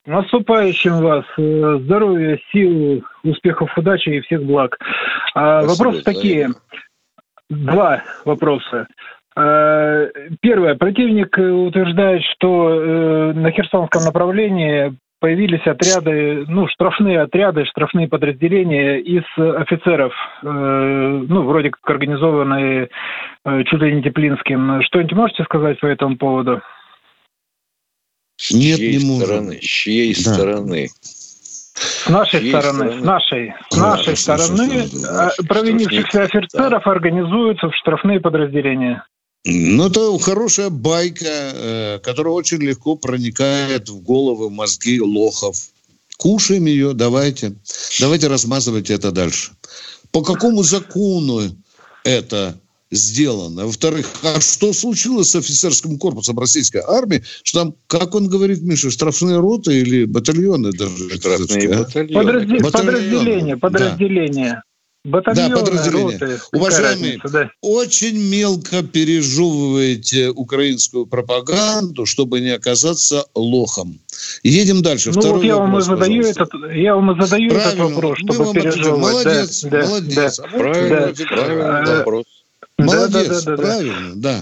наступающим 0.07 1.01
вас. 1.01 1.25
Э, 1.37 1.79
здоровья, 1.83 2.39
сил, 2.53 3.05
успехов, 3.23 3.71
удачи 3.77 4.09
и 4.09 4.21
всех 4.21 4.43
благ. 4.45 4.79
А, 5.35 5.63
вопросы 5.63 6.03
такие. 6.03 6.51
Два 7.51 8.03
вопроса. 8.25 8.87
А, 9.37 10.07
первое. 10.41 10.75
Противник 10.75 11.37
утверждает, 11.37 12.23
что 12.35 12.71
э, 12.71 13.33
на 13.35 13.51
Херсонском 13.51 14.05
направлении 14.05 14.97
появились 15.21 15.65
отряды, 15.67 16.45
ну, 16.49 16.67
штрафные 16.67 17.21
отряды, 17.21 17.65
штрафные 17.67 18.09
подразделения 18.09 18.99
из 18.99 19.23
офицеров, 19.37 20.13
э, 20.43 20.47
ну, 20.49 21.43
вроде 21.43 21.71
как 21.71 21.89
организованные 21.89 22.89
чуть 23.45 23.81
ли 23.81 23.95
не 23.95 24.03
Теплинским. 24.03 24.83
Что-нибудь 24.83 25.13
можете 25.13 25.45
сказать 25.45 25.79
по 25.79 25.87
этому 25.87 26.17
поводу? 26.17 26.63
С 28.43 28.51
Нет, 28.51 28.79
чьей 28.79 28.97
не 28.97 29.21
стороны? 29.21 29.59
С 29.63 29.65
чьей 29.65 30.15
да. 30.15 30.35
стороны? 30.35 30.91
С 31.75 32.09
нашей 32.09 32.41
чьей 32.41 32.51
стороны, 32.51 32.79
стороны, 32.79 33.01
с 33.01 33.05
нашей, 33.05 33.55
с 33.71 33.77
нашей 33.77 34.11
да, 34.11 34.17
стороны, 34.17 34.89
стороны 34.89 35.31
провинившихся 35.49 36.23
офицеров 36.25 36.83
да. 36.85 36.91
организуются 36.91 37.69
в 37.69 37.77
штрафные 37.77 38.19
подразделения. 38.19 39.07
Ну, 39.45 39.87
это 39.87 40.19
хорошая 40.19 40.71
байка, 40.71 41.25
э, 41.25 41.99
которая 42.03 42.35
очень 42.35 42.59
легко 42.59 42.97
проникает 42.97 43.89
в 43.89 44.03
головы, 44.03 44.51
мозги 44.51 45.01
лохов. 45.01 45.57
Кушаем 46.17 46.67
ее, 46.67 46.95
давайте. 46.95 47.55
Давайте 48.01 48.27
размазывать 48.27 48.91
это 48.91 49.13
дальше. 49.13 49.53
По 50.11 50.23
какому 50.23 50.65
закону 50.65 51.43
это 52.03 52.59
сделано. 52.93 53.67
Во-вторых, 53.67 54.07
а 54.23 54.41
что 54.41 54.73
случилось 54.73 55.31
с 55.31 55.37
офицерским 55.37 55.99
корпусом 55.99 56.39
российской 56.39 56.83
армии? 56.87 57.25
Что 57.43 57.65
там, 57.65 57.75
как 57.87 58.15
он 58.15 58.29
говорит, 58.29 58.63
Миша, 58.63 58.91
штрафные 58.91 59.39
роты 59.39 59.81
или 59.81 60.05
батальоны 60.05 60.73
даже? 60.73 61.11
Штрафные 61.17 61.69
а? 61.71 61.79
батальоны. 61.79 62.15
Подразде... 62.15 62.57
Подразделения, 62.59 63.57
подразделения. 63.57 64.51
Да. 64.51 64.63
Батальоны, 65.05 65.49
да, 65.49 65.57
подразделения. 65.57 66.19
Роты, 66.19 66.41
Уважаемые, 66.53 67.19
да? 67.25 67.51
очень 67.61 68.17
мелко 68.31 68.85
пережевываете 68.85 70.29
украинскую 70.31 71.07
пропаганду, 71.07 72.07
чтобы 72.07 72.41
не 72.41 72.51
оказаться 72.51 73.25
лохом. 73.35 73.99
Едем 74.45 74.81
дальше. 74.81 75.11
Ну 75.13 75.21
Второй 75.21 75.39
вот 75.39 75.45
я 75.45 75.57
вопрос, 75.57 75.89
вам 75.89 75.97
и 75.97 75.99
задаю 75.99 76.23
этот, 76.23 76.51
я 76.73 76.95
вам 76.95 77.11
и 77.11 77.21
задаю 77.21 77.51
Правильно. 77.51 77.69
этот 77.69 77.95
вопрос, 77.95 78.19
чтобы 78.19 78.53
пережевывать. 78.53 79.01
Молодец, 79.01 79.63
да, 79.65 79.83
молодец. 79.83 80.37
Да, 80.37 80.47
правильно, 80.57 81.13
да. 81.19 81.25
правильный 81.25 81.97
вопрос. 81.99 82.25
Молодец, 82.87 83.45
да, 83.45 83.51
да, 83.51 83.57
да, 83.57 83.63
правильно, 83.63 84.13
да. 84.17 84.41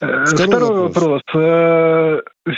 Э, 0.00 0.24
второй, 0.26 0.48
Второй 0.48 0.88
вопрос. 0.88 1.22
вопрос. 1.24 2.24
Э, 2.46 2.52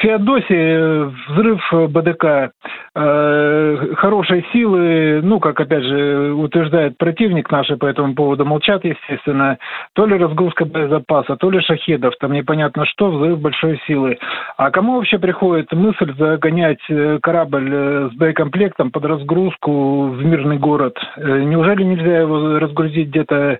Феодосии 0.00 1.04
взрыв 1.30 1.60
БДК 1.90 2.50
э, 2.94 3.94
хорошей 3.96 4.44
силы, 4.52 5.20
ну, 5.22 5.38
как 5.38 5.60
опять 5.60 5.84
же 5.84 6.32
утверждает 6.32 6.98
противник 6.98 7.50
наши 7.50 7.76
по 7.76 7.86
этому 7.86 8.14
поводу, 8.14 8.44
молчат, 8.44 8.84
естественно, 8.84 9.58
то 9.94 10.06
ли 10.06 10.16
разгрузка 10.16 10.64
боезапаса, 10.64 11.36
то 11.36 11.50
ли 11.50 11.60
шахедов, 11.60 12.14
там 12.18 12.32
непонятно 12.32 12.84
что, 12.86 13.10
взрыв 13.10 13.40
большой 13.40 13.80
силы. 13.86 14.18
А 14.56 14.70
кому 14.70 14.96
вообще 14.96 15.18
приходит 15.18 15.70
мысль 15.72 16.12
загонять 16.18 16.80
э, 16.88 17.18
корабль 17.22 17.70
э, 17.72 18.08
с 18.12 18.16
боекомплектом 18.16 18.90
под 18.90 19.04
разгрузку 19.04 20.08
в 20.08 20.24
мирный 20.24 20.58
город? 20.58 20.96
Э, 21.16 21.42
неужели 21.42 21.84
нельзя 21.84 22.20
его 22.20 22.58
разгрузить 22.58 23.08
где-то 23.08 23.58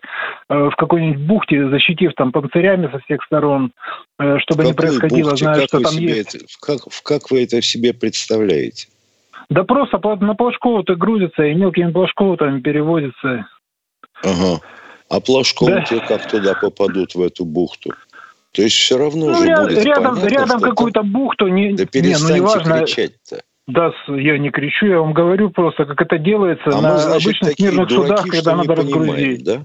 в 0.49 0.73
какой-нибудь 0.77 1.27
бухте, 1.27 1.69
защитив 1.69 2.13
там 2.17 2.33
панцирями 2.33 2.89
со 2.91 2.99
всех 3.01 3.23
сторон, 3.25 3.71
чтобы 4.19 4.65
не 4.65 4.73
происходило, 4.73 5.20
бухте, 5.23 5.45
знаю, 5.45 5.63
что 5.67 5.81
там 5.81 5.97
есть. 5.97 6.35
Это, 6.35 6.45
как, 6.61 6.81
как 7.03 7.31
вы 7.31 7.45
это 7.45 7.61
в 7.61 7.67
себе 7.67 7.93
представляете? 7.93 8.89
Да 9.49 9.65
просто 9.65 9.99
на 10.21 10.35
плашково-то 10.35 10.95
грузится 10.95 11.43
и 11.43 11.55
мелкими 11.55 11.91
плашково-то 11.91 12.61
переводится. 12.61 13.47
Ага. 14.23 14.61
А 15.09 15.21
плашково 15.21 15.71
да. 15.71 15.83
те 15.83 16.01
как 16.01 16.29
туда 16.31 16.55
попадут 16.55 17.15
в 17.15 17.23
эту 17.23 17.45
бухту? 17.45 17.91
То 18.53 18.63
есть 18.63 18.77
все 18.77 18.99
равно 18.99 19.31
ну, 19.31 19.35
же 19.35 19.47
ряд, 19.47 19.63
будет 19.63 19.85
рядом, 19.85 20.15
понятно, 20.17 20.29
рядом 20.29 20.61
какую-то 20.61 21.03
бухту 21.03 21.49
не. 21.49 21.73
Да 21.75 21.87
перестаньте 21.87 22.35
не, 22.35 22.41
ну, 22.41 22.47
неважно. 22.47 22.79
кричать-то. 22.81 23.43
Да, 23.67 23.93
я 24.09 24.39
не 24.39 24.51
кричу, 24.51 24.87
я 24.87 25.01
вам 25.01 25.13
говорю 25.13 25.51
просто, 25.51 25.85
как 25.85 26.01
это 26.01 26.19
делается 26.19 26.71
а 26.71 26.81
на 26.81 26.93
мы, 26.93 26.99
значит, 26.99 27.27
обычных 27.27 27.59
мирных 27.61 27.89
дураки, 27.89 28.09
судах, 28.09 28.27
когда 28.27 28.57
надо 28.57 28.75
разгрузить. 28.75 29.45
Да? 29.45 29.65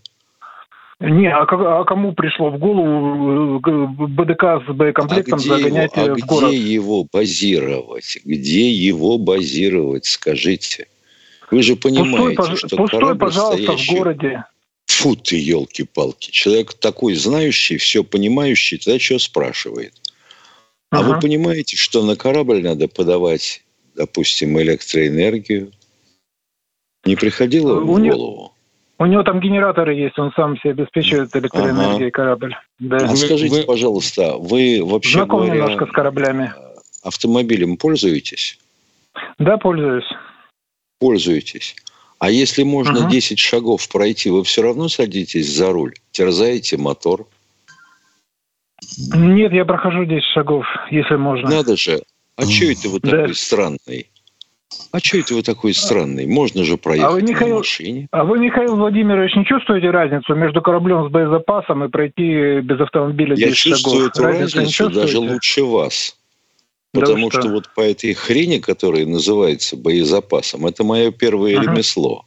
Не, 1.00 1.28
а, 1.28 1.44
а 1.44 1.84
кому 1.84 2.14
пришло 2.14 2.52
в 2.52 2.58
голову 2.58 3.60
э, 3.60 4.08
БДК 4.08 4.64
с 4.66 4.74
боекомплектом 4.74 5.36
а 5.36 5.40
загонять 5.40 5.96
его, 5.96 6.14
а 6.14 6.16
в 6.16 6.20
город? 6.20 6.50
где 6.52 6.58
его 6.58 7.08
базировать? 7.12 8.18
Где 8.24 8.72
его 8.72 9.18
базировать, 9.18 10.06
скажите? 10.06 10.88
Вы 11.52 11.64
же 11.64 11.76
понимаете, 11.76 12.38
пустой, 12.38 12.58
что 12.58 12.78
пустой, 12.78 13.00
корабль, 13.00 13.20
пожалуйста, 13.20 13.64
стоящий... 13.64 13.94
в 13.94 13.98
городе. 13.98 14.44
Фу 14.86 15.16
ты, 15.18 15.36
елки-палки. 15.36 16.32
Человек 16.32 16.74
такой 16.76 17.16
знающий, 17.16 17.78
все 17.78 18.04
понимающий, 18.04 18.78
тогда 18.78 18.98
что 18.98 19.20
спрашивает? 19.20 19.94
А 20.92 21.00
ага. 21.00 21.16
вы 21.16 21.20
понимаете, 21.20 21.76
что 21.76 22.04
на 22.04 22.16
корабль 22.16 22.62
надо 22.62 22.88
подавать, 22.88 23.64
допустим, 23.96 24.58
электроэнергию? 24.62 25.74
Не 27.04 27.16
приходило 27.18 27.82
в 27.82 27.86
голову? 27.86 28.55
У 28.98 29.06
него 29.06 29.24
там 29.24 29.42
генераторы 29.42 29.94
есть, 29.94 30.18
он 30.18 30.32
сам 30.36 30.58
себе 30.58 30.72
обеспечивает 30.72 31.36
электроэнергией 31.36 32.08
ага. 32.08 32.12
корабль. 32.12 32.56
Да. 32.80 32.98
А 32.98 33.08
вы, 33.08 33.18
скажите, 33.18 33.54
вы, 33.54 33.64
пожалуйста, 33.64 34.38
вы 34.38 34.82
вообще 34.84 35.18
Знаком 35.18 35.42
говоря, 35.42 35.56
немножко 35.56 35.86
с 35.86 35.92
кораблями. 35.92 36.54
Автомобилем 37.04 37.76
пользуетесь? 37.78 38.58
Да, 39.38 39.58
пользуюсь. 39.58 40.08
Пользуетесь. 41.00 41.76
А 42.20 42.32
если 42.32 42.64
можно 42.64 43.02
угу. 43.02 43.10
10 43.10 43.38
шагов 43.38 43.88
пройти, 43.90 44.30
вы 44.30 44.44
все 44.44 44.62
равно 44.62 44.88
садитесь 44.88 45.54
за 45.54 45.72
руль, 45.74 45.94
терзаете 46.12 46.78
мотор? 46.78 47.28
Нет, 49.14 49.52
я 49.52 49.66
прохожу 49.66 50.06
10 50.06 50.24
шагов, 50.34 50.66
если 50.90 51.16
можно. 51.16 51.50
Надо 51.50 51.76
же. 51.76 52.02
А 52.38 52.44
что 52.44 52.66
это 52.66 52.90
вы 52.90 53.00
да. 53.02 53.12
такой 53.12 53.36
странный? 53.36 54.10
А 54.92 55.00
что 55.00 55.18
это 55.18 55.34
вы 55.36 55.44
такой 55.44 55.74
странный? 55.74 56.26
Можно 56.26 56.64
же 56.64 56.78
проехать 56.78 57.10
а 57.10 57.12
вы, 57.12 57.22
Михаил, 57.22 57.50
на 57.50 57.58
машине. 57.58 58.08
А 58.12 58.24
вы, 58.24 58.40
Михаил 58.40 58.76
Владимирович, 58.76 59.36
не 59.36 59.46
чувствуете 59.46 59.90
разницу 59.90 60.34
между 60.36 60.62
кораблем 60.62 61.08
с 61.08 61.12
боезапасом 61.12 61.84
и 61.84 61.90
пройти 61.90 62.62
без 62.62 62.80
автомобиля 62.80 63.36
Я 63.36 63.52
чувствую 63.52 64.06
шагов? 64.06 64.16
эту 64.16 64.24
разницу, 64.24 64.58
разницу 64.58 64.90
даже 64.90 65.20
лучше 65.20 65.64
вас. 65.64 66.16
Потому 66.94 67.26
да 67.26 67.32
что? 67.32 67.42
что 67.42 67.50
вот 67.52 67.70
по 67.76 67.82
этой 67.82 68.14
хрени, 68.14 68.60
которая 68.60 69.06
называется 69.06 69.76
боезапасом, 69.76 70.66
это 70.66 70.84
мое 70.84 71.12
первое 71.12 71.58
ага. 71.58 71.72
ремесло. 71.72 72.26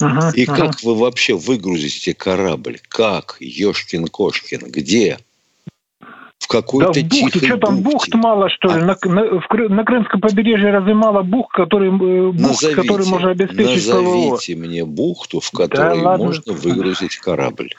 Ага, 0.00 0.32
и 0.34 0.44
ага. 0.44 0.56
как 0.56 0.82
вы 0.82 0.96
вообще 0.96 1.34
выгрузите 1.34 2.12
корабль? 2.12 2.80
Как? 2.88 3.36
Ешкин-кошкин. 3.40 4.68
Где? 4.68 5.18
В 6.42 6.48
какой-то 6.48 6.92
да 6.92 7.00
в 7.00 7.08
бухте. 7.08 7.46
Что 7.46 7.56
там, 7.56 7.82
бухт 7.82 8.14
мало, 8.14 8.48
что 8.50 8.68
ли? 8.68 8.74
А... 8.74 8.84
На, 8.84 8.96
на, 9.04 9.40
в, 9.40 9.68
на 9.68 9.84
Крымском 9.84 10.20
побережье 10.20 10.72
разве 10.72 10.92
мало 10.92 11.22
бухт, 11.22 11.52
который, 11.52 11.88
э, 11.88 12.32
бухт, 12.32 12.40
назовите, 12.40 12.82
который 12.82 13.06
можно 13.06 13.30
обеспечить 13.30 13.86
Назовите 13.86 14.54
ПВО? 14.56 14.64
мне 14.64 14.84
бухту, 14.84 15.38
в 15.38 15.50
которой 15.52 16.02
да, 16.02 16.16
можно 16.16 16.52
выгрузить 16.52 17.16
корабль. 17.18 17.70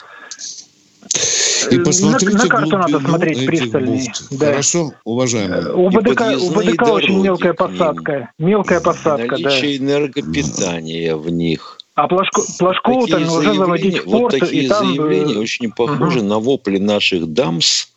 И 1.71 1.77
посмотрите 1.79 2.37
на, 2.37 2.43
на 2.43 2.49
карту 2.49 2.77
надо 2.77 2.99
смотреть 3.01 3.45
пристальнее. 3.45 4.13
Да. 4.31 4.45
Хорошо, 4.47 4.93
уважаемые. 5.03 5.73
У 5.73 5.89
БДК, 5.89 6.21
у 6.39 6.51
БДК 6.51 6.87
очень 6.87 7.21
мелкая 7.21 7.53
посадка. 7.53 8.31
Мелкая 8.39 8.79
посадка, 8.79 9.37
Наличие 9.37 9.79
да. 9.79 9.85
энергопитания 9.85 11.17
в 11.17 11.29
них. 11.29 11.79
А 11.95 12.07
Плашко, 12.07 12.41
Плашкову-то 12.57 13.17
уже 13.17 13.53
заводить 13.53 13.99
в 13.99 14.05
порт. 14.05 14.33
Вот 14.33 14.39
такие 14.39 14.63
и 14.63 14.67
там... 14.67 14.83
Э, 14.83 14.95
заявления 14.95 15.37
очень 15.37 15.71
похожи 15.71 16.19
угу. 16.19 16.27
на 16.27 16.39
вопли 16.39 16.79
наших 16.79 17.31
дамс, 17.31 17.89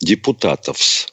депутатов. 0.00 1.08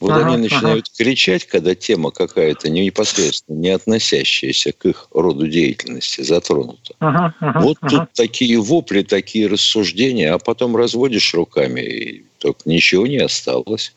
Вот 0.00 0.10
ага, 0.10 0.26
они 0.26 0.36
начинают 0.42 0.86
ага. 0.88 1.04
кричать, 1.04 1.46
когда 1.46 1.76
тема 1.76 2.10
какая-то 2.10 2.68
не 2.68 2.86
непосредственно 2.86 3.56
не 3.56 3.68
относящаяся 3.68 4.72
к 4.72 4.84
их 4.84 5.06
роду 5.12 5.46
деятельности 5.46 6.22
затронута. 6.22 6.94
Ага, 6.98 7.34
ага, 7.38 7.60
вот 7.60 7.78
ага. 7.80 7.98
тут 7.98 8.12
такие 8.14 8.60
вопли, 8.60 9.02
такие 9.02 9.46
рассуждения, 9.46 10.32
а 10.32 10.38
потом 10.38 10.74
разводишь 10.74 11.32
руками, 11.34 11.80
и 11.82 12.24
только 12.38 12.62
ничего 12.64 13.06
не 13.06 13.18
осталось. 13.18 13.92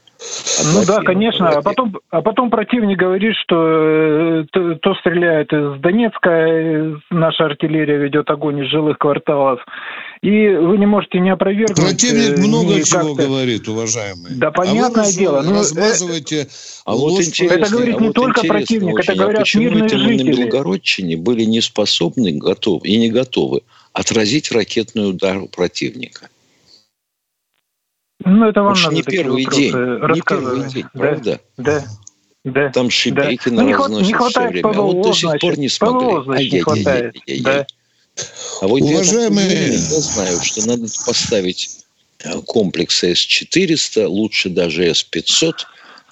Ну 0.74 0.86
да, 0.86 1.02
конечно. 1.02 1.50
А 1.50 1.62
потом, 1.62 1.98
а 2.10 2.22
потом 2.22 2.50
противник 2.50 2.98
говорит, 2.98 3.36
что 3.44 3.56
э, 3.58 4.46
то, 4.52 4.76
то 4.76 4.96
стреляет 4.96 5.52
из 5.52 5.80
Донецка, 5.82 6.30
э, 6.30 6.96
наша 7.10 7.46
артиллерия 7.46 7.98
ведет 7.98 8.30
огонь 8.30 8.64
из 8.64 8.70
жилых 8.70 8.98
кварталов. 8.98 9.60
И 10.22 10.48
вы 10.48 10.78
не 10.78 10.86
можете 10.86 11.20
не 11.20 11.30
опровергнуть. 11.30 11.78
Противник 11.78 12.38
э, 12.38 12.42
много 12.42 12.82
чего 12.84 13.14
говорит, 13.14 13.68
уважаемые. 13.68 14.36
Да, 14.36 14.52
понятное 14.52 15.06
а 15.06 15.12
дело. 15.12 15.42
Но 15.42 15.60
размазываете 15.60 16.48
а 16.86 16.96
вот 16.96 17.22
интересно, 17.22 17.56
Это 17.56 17.72
говорит 17.72 17.96
а 17.98 18.00
не 18.00 18.08
вот 18.08 18.16
только 18.16 18.42
противник, 18.44 18.96
очень, 18.96 19.12
это 19.12 19.20
говорят 19.20 19.40
а 19.40 19.44
почему 19.44 19.64
мирные 19.64 19.90
жители. 19.90 20.32
на 20.32 20.38
Белгородчине 20.38 21.18
были 21.18 21.44
не 21.44 21.62
способны 21.62 22.32
готовы, 22.32 22.88
и 22.88 22.98
не 22.98 23.10
готовы 23.10 23.62
отразить 23.94 24.52
ракетный 24.52 25.10
удар 25.10 25.40
противника? 25.54 26.30
Ну, 28.26 28.50
это 28.50 28.62
вам 28.64 28.74
Уж 28.74 28.84
надо 28.86 28.96
не 28.96 29.04
первый 29.04 29.46
день, 29.46 29.72
не 29.72 30.22
первый 30.22 30.70
день, 30.70 30.86
да, 30.94 31.00
правда? 31.00 31.42
Да, 31.58 31.84
да. 32.44 32.70
Там 32.72 32.90
Шебекина 32.90 33.58
да. 33.58 33.64
ну, 33.64 33.74
разносят 33.74 34.08
не 34.08 34.14
хватает 34.14 34.52
все 34.52 34.62
время. 34.62 34.74
ПВО, 34.74 34.82
а 34.82 34.86
вот 34.86 35.02
до 35.02 35.14
сих 35.14 35.22
значит, 35.22 35.42
пор 35.42 35.60
не 35.60 35.70
смотрели. 35.70 36.12
ПВО, 36.12 36.24
значит, 36.24 36.54
не 36.54 36.60
хватает. 36.62 37.16
Да. 37.42 37.68
А 38.62 38.68
вот 38.68 38.82
Уважаемые... 38.82 39.50
я, 39.50 39.74
я 39.74 39.78
знаю, 39.78 40.40
что 40.42 40.68
надо 40.68 40.88
поставить 41.06 41.86
э, 42.24 42.42
комплекс 42.46 43.04
С-400, 43.04 44.06
лучше 44.08 44.50
даже 44.50 44.86
С-500, 44.86 45.54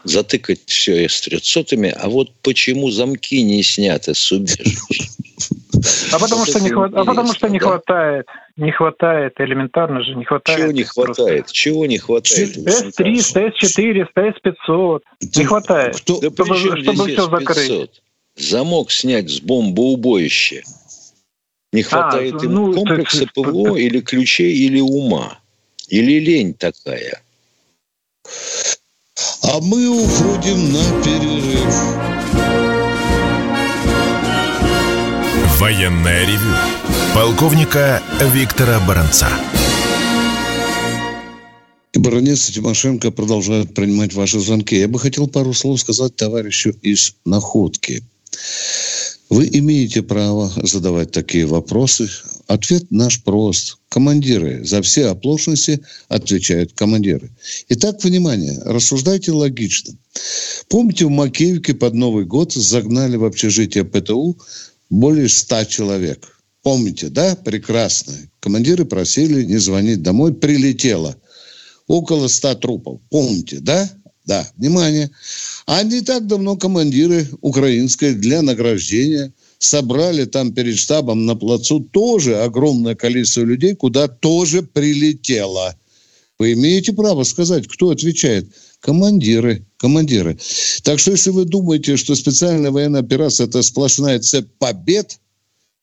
затыкать 0.03 0.61
все 0.65 1.07
С-300, 1.07 1.89
а 1.91 2.09
вот 2.09 2.31
почему 2.41 2.89
замки 2.91 3.41
не 3.43 3.63
сняты 3.63 4.13
с 4.13 4.31
убежищ? 4.31 5.09
А 6.11 6.19
потому, 6.19 6.45
что 6.45 6.59
не, 6.59 6.69
хват... 6.69 6.93
а 6.93 7.03
потому 7.03 7.33
что 7.33 7.49
не 7.49 7.59
хватает. 7.59 8.27
Не 8.55 8.71
хватает, 8.71 9.33
элементарно 9.39 10.03
же 10.03 10.15
не 10.15 10.25
хватает. 10.25 10.59
Чего 10.59 10.71
не 10.71 10.83
хватает? 10.83 11.51
Чего 11.51 11.85
не 11.85 11.97
хватает? 11.97 12.55
С-300, 12.55 13.51
С-400, 13.59 14.33
С-500. 14.35 15.01
Не 15.35 15.45
хватает? 15.45 15.93
Да 16.05 16.55
чтобы, 16.55 17.07
все 17.07 17.29
закрыть. 17.29 18.01
Замок 18.35 18.91
снять 18.91 19.29
с 19.29 19.41
бомбоубоища. 19.41 20.63
Не 21.71 21.81
а, 21.81 21.85
хватает 21.85 22.35
а, 22.41 22.45
им 22.45 22.53
ну, 22.53 22.73
комплекса 22.73 23.25
так... 23.25 23.33
ПВО 23.33 23.75
или 23.75 23.99
ключей, 23.99 24.53
или 24.53 24.79
ума. 24.79 25.39
Или 25.87 26.19
лень 26.19 26.53
такая. 26.53 27.21
А 29.41 29.59
мы 29.61 29.87
уходим 29.87 30.71
на 30.73 31.03
перерыв. 31.03 31.75
Военная 35.59 36.25
ревю. 36.25 36.55
Полковника 37.13 38.01
Виктора 38.33 38.79
Баранца. 38.79 39.29
И 41.93 41.99
баронец 41.99 42.47
Тимошенко 42.47 43.11
продолжает 43.11 43.73
принимать 43.75 44.13
ваши 44.13 44.39
звонки. 44.39 44.75
Я 44.75 44.87
бы 44.87 44.99
хотел 44.99 45.27
пару 45.27 45.53
слов 45.53 45.79
сказать 45.79 46.15
товарищу 46.15 46.71
из 46.81 47.15
Находки. 47.23 48.03
Вы 49.29 49.47
имеете 49.53 50.01
право 50.01 50.51
задавать 50.63 51.11
такие 51.11 51.45
вопросы. 51.45 52.09
Ответ 52.53 52.91
наш 52.91 53.23
прост. 53.23 53.77
Командиры 53.89 54.63
за 54.63 54.83
все 54.83 55.07
оплошности 55.07 55.81
отвечают 56.07 56.73
командиры. 56.73 57.31
Итак, 57.69 58.03
внимание, 58.03 58.59
рассуждайте 58.63 59.31
логично. 59.31 59.95
Помните, 60.67 61.05
в 61.05 61.09
Макеевке 61.09 61.73
под 61.73 61.95
Новый 61.95 62.25
год 62.25 62.53
загнали 62.53 63.15
в 63.15 63.25
общежитие 63.25 63.85
ПТУ 63.85 64.37
более 64.91 65.29
ста 65.29 65.65
человек. 65.65 66.37
Помните, 66.61 67.09
да? 67.09 67.35
Прекрасно. 67.35 68.13
Командиры 68.39 68.85
просили 68.85 69.43
не 69.45 69.57
звонить 69.57 70.03
домой. 70.03 70.31
Прилетело. 70.35 71.15
Около 71.87 72.27
ста 72.27 72.53
трупов. 72.53 73.01
Помните, 73.09 73.61
да? 73.61 73.89
Да. 74.25 74.47
Внимание. 74.57 75.09
А 75.65 75.81
не 75.81 76.01
так 76.01 76.27
давно 76.27 76.55
командиры 76.55 77.27
украинской 77.41 78.13
для 78.13 78.43
награждения 78.43 79.33
собрали 79.63 80.25
там 80.25 80.53
перед 80.53 80.77
штабом 80.77 81.25
на 81.25 81.35
плацу 81.35 81.79
тоже 81.79 82.37
огромное 82.41 82.95
количество 82.95 83.41
людей, 83.41 83.75
куда 83.75 84.07
тоже 84.07 84.61
прилетело. 84.63 85.75
Вы 86.39 86.53
имеете 86.53 86.93
право 86.93 87.23
сказать, 87.23 87.67
кто 87.67 87.89
отвечает? 87.91 88.51
Командиры, 88.79 89.65
командиры. 89.77 90.37
Так 90.83 90.99
что 90.99 91.11
если 91.11 91.29
вы 91.29 91.45
думаете, 91.45 91.95
что 91.95 92.15
специальная 92.15 92.71
военная 92.71 93.01
операция– 93.01 93.47
это 93.47 93.61
сплошная 93.61 94.19
цепь 94.19 94.49
побед 94.57 95.19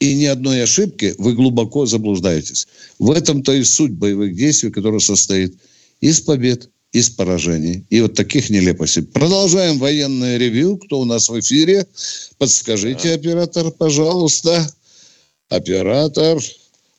и 0.01 0.15
ни 0.15 0.25
одной 0.25 0.63
ошибки, 0.63 1.15
вы 1.19 1.35
глубоко 1.35 1.87
заблуждаетесь. 1.87 2.67
В 2.99 3.11
этом-то 3.11 3.53
и 3.53 3.65
суть 3.65 3.93
боевых 3.93 4.35
действий, 4.35 4.71
которая 4.71 5.01
состоит 5.01 5.57
из 6.01 6.21
побед 6.21 6.69
из 6.93 7.09
поражений. 7.11 7.85
И 7.89 8.01
вот 8.01 8.15
таких 8.15 8.51
нелепостей. 8.51 9.03
Продолжаем 9.03 9.79
военное 9.79 10.39
ревью. 10.39 10.77
Кто 10.77 11.01
у 11.01 11.05
нас 11.05 11.29
в 11.29 11.39
эфире? 11.39 11.87
Подскажите, 12.39 13.11
да. 13.11 13.15
оператор, 13.15 13.71
пожалуйста. 13.71 14.69
Оператор. 15.49 16.41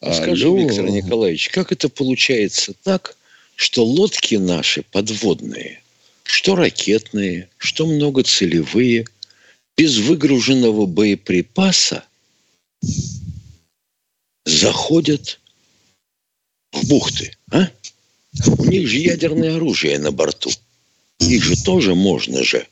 Скажи, 0.02 0.48
Алло. 0.48 0.58
Виктор 0.58 0.90
Николаевич, 0.90 1.50
как 1.50 1.72
это 1.72 1.90
получается 1.90 2.74
так, 2.84 3.16
что 3.56 3.86
лодки 3.86 4.36
наши 4.36 4.82
подводные, 4.82 5.82
что 6.24 6.56
ракетные, 6.56 7.50
что 7.58 7.86
многоцелевые, 7.86 9.06
без 9.78 9.98
выгруженного 9.98 10.86
боеприпаса 10.86 12.04
заходят 14.46 15.40
в 16.72 16.88
бухты, 16.88 17.36
а? 17.52 17.70
У 18.58 18.65
них 18.65 18.88
же 18.88 18.98
ядерное 18.98 19.58
оружие 19.58 20.00
на 20.00 20.12
борту. 20.12 20.50
Их 21.20 21.44
же 21.44 21.62
тоже 21.63 21.96
можно 21.96 22.44
же. 22.44 22.65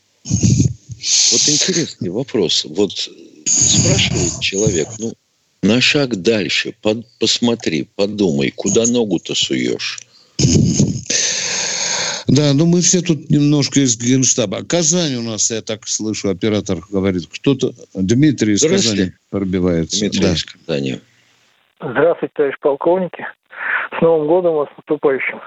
Вот 1.32 1.42
интересный 1.48 2.10
вопрос. 2.10 2.66
Вот 2.66 3.10
спрашивает 3.46 4.40
человек, 4.42 4.88
ну, 5.00 5.14
на 5.62 5.82
шаг 5.82 6.16
дальше, 6.22 6.74
под, 6.82 7.06
посмотри, 7.20 7.88
подумай, 7.96 8.52
куда 8.56 8.86
ногу-то 8.86 9.36
суешь. 9.36 10.00
Да, 12.28 12.54
ну 12.54 12.68
мы 12.68 12.82
все 12.82 13.02
тут 13.02 13.30
немножко 13.30 13.80
из 13.80 13.98
Генштаба. 13.98 14.64
Казань 14.64 15.16
у 15.16 15.24
нас, 15.24 15.50
я 15.50 15.62
так 15.62 15.88
слышу, 15.88 16.30
оператор 16.30 16.80
говорит, 16.90 17.28
кто-то, 17.28 17.74
Дмитрий 17.94 18.54
из 18.54 18.62
Казани 18.62 19.14
пробивается. 19.30 20.00
Дмитрий 20.00 20.22
да. 20.22 20.34
из 20.34 20.46
Казани. 20.46 21.00
Здравствуйте, 21.80 22.34
товарищ 22.36 22.56
полковники. 22.62 23.26
С 23.98 24.02
Новым 24.02 24.28
годом 24.28 24.56
вас 24.56 24.70
наступающим. 24.78 25.42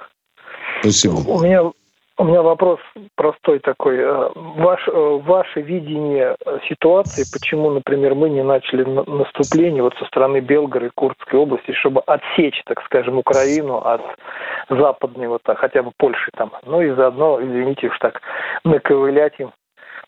Спасибо. 0.81 1.15
У 1.29 1.41
меня, 1.41 1.63
у 2.19 2.25
меня 2.25 2.43
вопрос 2.43 2.81
простой 3.15 3.61
такой. 3.61 3.99
Э, 3.99 4.31
ваш, 4.35 4.87
э, 4.89 5.21
ваше 5.25 5.61
видение 5.61 6.37
ситуации, 6.69 7.25
почему, 7.33 7.71
например, 7.71 8.15
мы 8.15 8.31
не 8.31 8.43
начали 8.43 8.85
наступление 8.85 9.83
вот 9.83 9.95
со 9.99 10.05
стороны 10.07 10.41
Белгорода 10.41 10.87
и 10.87 10.95
Курской 10.95 11.39
области, 11.39 11.73
чтобы 11.73 12.03
отсечь, 12.07 12.61
так 12.67 12.83
скажем, 12.85 13.19
Украину 13.19 13.79
от 13.79 14.03
западной, 14.69 15.29
вот 15.29 15.43
так, 15.43 15.59
хотя 15.59 15.83
бы 15.83 15.93
Польши 15.97 16.31
там. 16.37 16.53
Ну 16.67 16.83
и 16.83 16.91
заодно, 16.91 17.41
извините 17.41 17.89
уж 17.89 17.99
так, 17.99 18.21
наковылять 18.65 19.39
им 19.39 19.53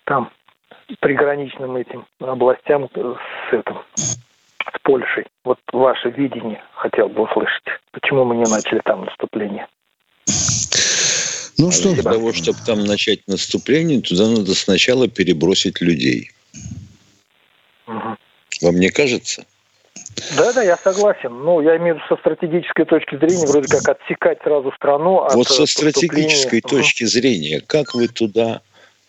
там 0.04 0.30
приграничным 1.00 1.76
этим 1.76 2.04
областям 2.20 2.88
с 2.94 3.52
этим, 3.52 3.78
с 4.72 4.78
Польшей. 4.82 5.26
Вот 5.44 5.58
ваше 5.72 6.10
видение 6.10 6.62
хотел 6.74 7.08
бы 7.08 7.22
услышать. 7.22 7.64
Почему 7.92 8.24
мы 8.24 8.36
не 8.36 8.50
начали 8.50 8.80
там 8.84 9.04
наступление? 9.04 9.66
Ну 11.56 11.70
что, 11.70 11.94
для 11.94 12.02
того, 12.02 12.32
чтобы 12.32 12.58
там 12.66 12.84
начать 12.84 13.20
наступление, 13.26 14.00
туда 14.00 14.28
надо 14.28 14.54
сначала 14.54 15.08
перебросить 15.08 15.80
людей. 15.80 16.30
Угу. 17.86 18.16
Вам 18.62 18.76
не 18.76 18.90
кажется? 18.90 19.44
Да, 20.36 20.52
да, 20.52 20.62
я 20.62 20.76
согласен. 20.76 21.32
Ну, 21.44 21.60
я 21.60 21.76
имею 21.76 21.94
в 21.94 21.98
виду 21.98 22.06
со 22.08 22.16
стратегической 22.16 22.84
точки 22.84 23.16
зрения, 23.16 23.46
вроде 23.46 23.68
как 23.68 23.88
отсекать 23.88 24.38
сразу 24.42 24.72
страну 24.72 25.20
от 25.20 25.34
Вот 25.34 25.48
со 25.48 25.66
стратегической 25.66 26.60
угу. 26.60 26.68
точки 26.68 27.04
зрения, 27.04 27.60
как 27.60 27.94
вы 27.94 28.08
туда 28.08 28.60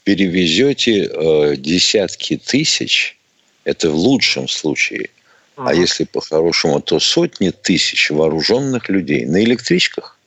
перевезете 0.03 1.05
э, 1.05 1.55
десятки 1.55 2.37
тысяч, 2.37 3.17
это 3.63 3.89
в 3.89 3.95
лучшем 3.95 4.47
случае. 4.47 5.09
А 5.57 5.73
если 5.73 6.03
по-хорошему, 6.03 6.81
то 6.81 6.99
сотни 6.99 7.49
тысяч 7.49 8.11
вооруженных 8.11 8.89
людей 8.89 9.25
на 9.25 9.43
электричках? 9.43 10.17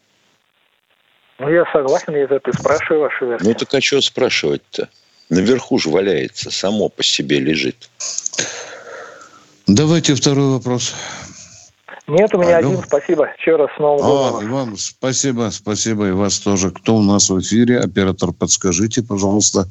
Ну, 1.38 1.48
я 1.48 1.64
согласен, 1.72 2.14
я 2.14 2.24
это 2.24 2.52
спрашиваю 2.52 3.02
вашу 3.02 3.26
версию. 3.26 3.48
Ну, 3.48 3.54
так 3.54 3.72
а 3.74 3.80
что 3.80 4.00
спрашивать-то? 4.00 4.88
Наверху 5.30 5.78
же 5.78 5.90
валяется, 5.90 6.50
само 6.50 6.88
по 6.88 7.02
себе 7.02 7.38
лежит. 7.38 7.90
Давайте 9.66 10.14
второй 10.14 10.52
вопрос. 10.52 10.94
Нет, 12.08 12.34
у 12.34 12.38
меня 12.38 12.56
Алло. 12.56 12.70
один. 12.70 12.82
Спасибо. 12.82 13.28
Еще 13.38 13.56
раз 13.56 13.68
с 13.76 13.78
Новым 13.78 13.98
годом. 13.98 14.48
А, 14.48 14.50
вам 14.50 14.76
спасибо, 14.78 15.50
спасибо 15.52 16.08
и 16.08 16.12
вас 16.12 16.38
тоже. 16.38 16.70
Кто 16.70 16.96
у 16.96 17.02
нас 17.02 17.28
в 17.28 17.38
эфире? 17.38 17.78
Оператор, 17.78 18.32
подскажите, 18.32 19.02
пожалуйста. 19.02 19.68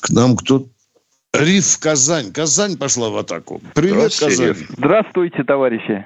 К 0.00 0.10
нам 0.10 0.36
кто? 0.36 0.66
Риф 1.32 1.78
Казань. 1.80 2.32
Казань 2.34 2.76
пошла 2.76 3.08
в 3.10 3.16
атаку. 3.16 3.60
Привет, 3.74 4.10
Казань. 4.18 4.66
Здравствуйте, 4.76 5.44
товарищи. 5.44 6.04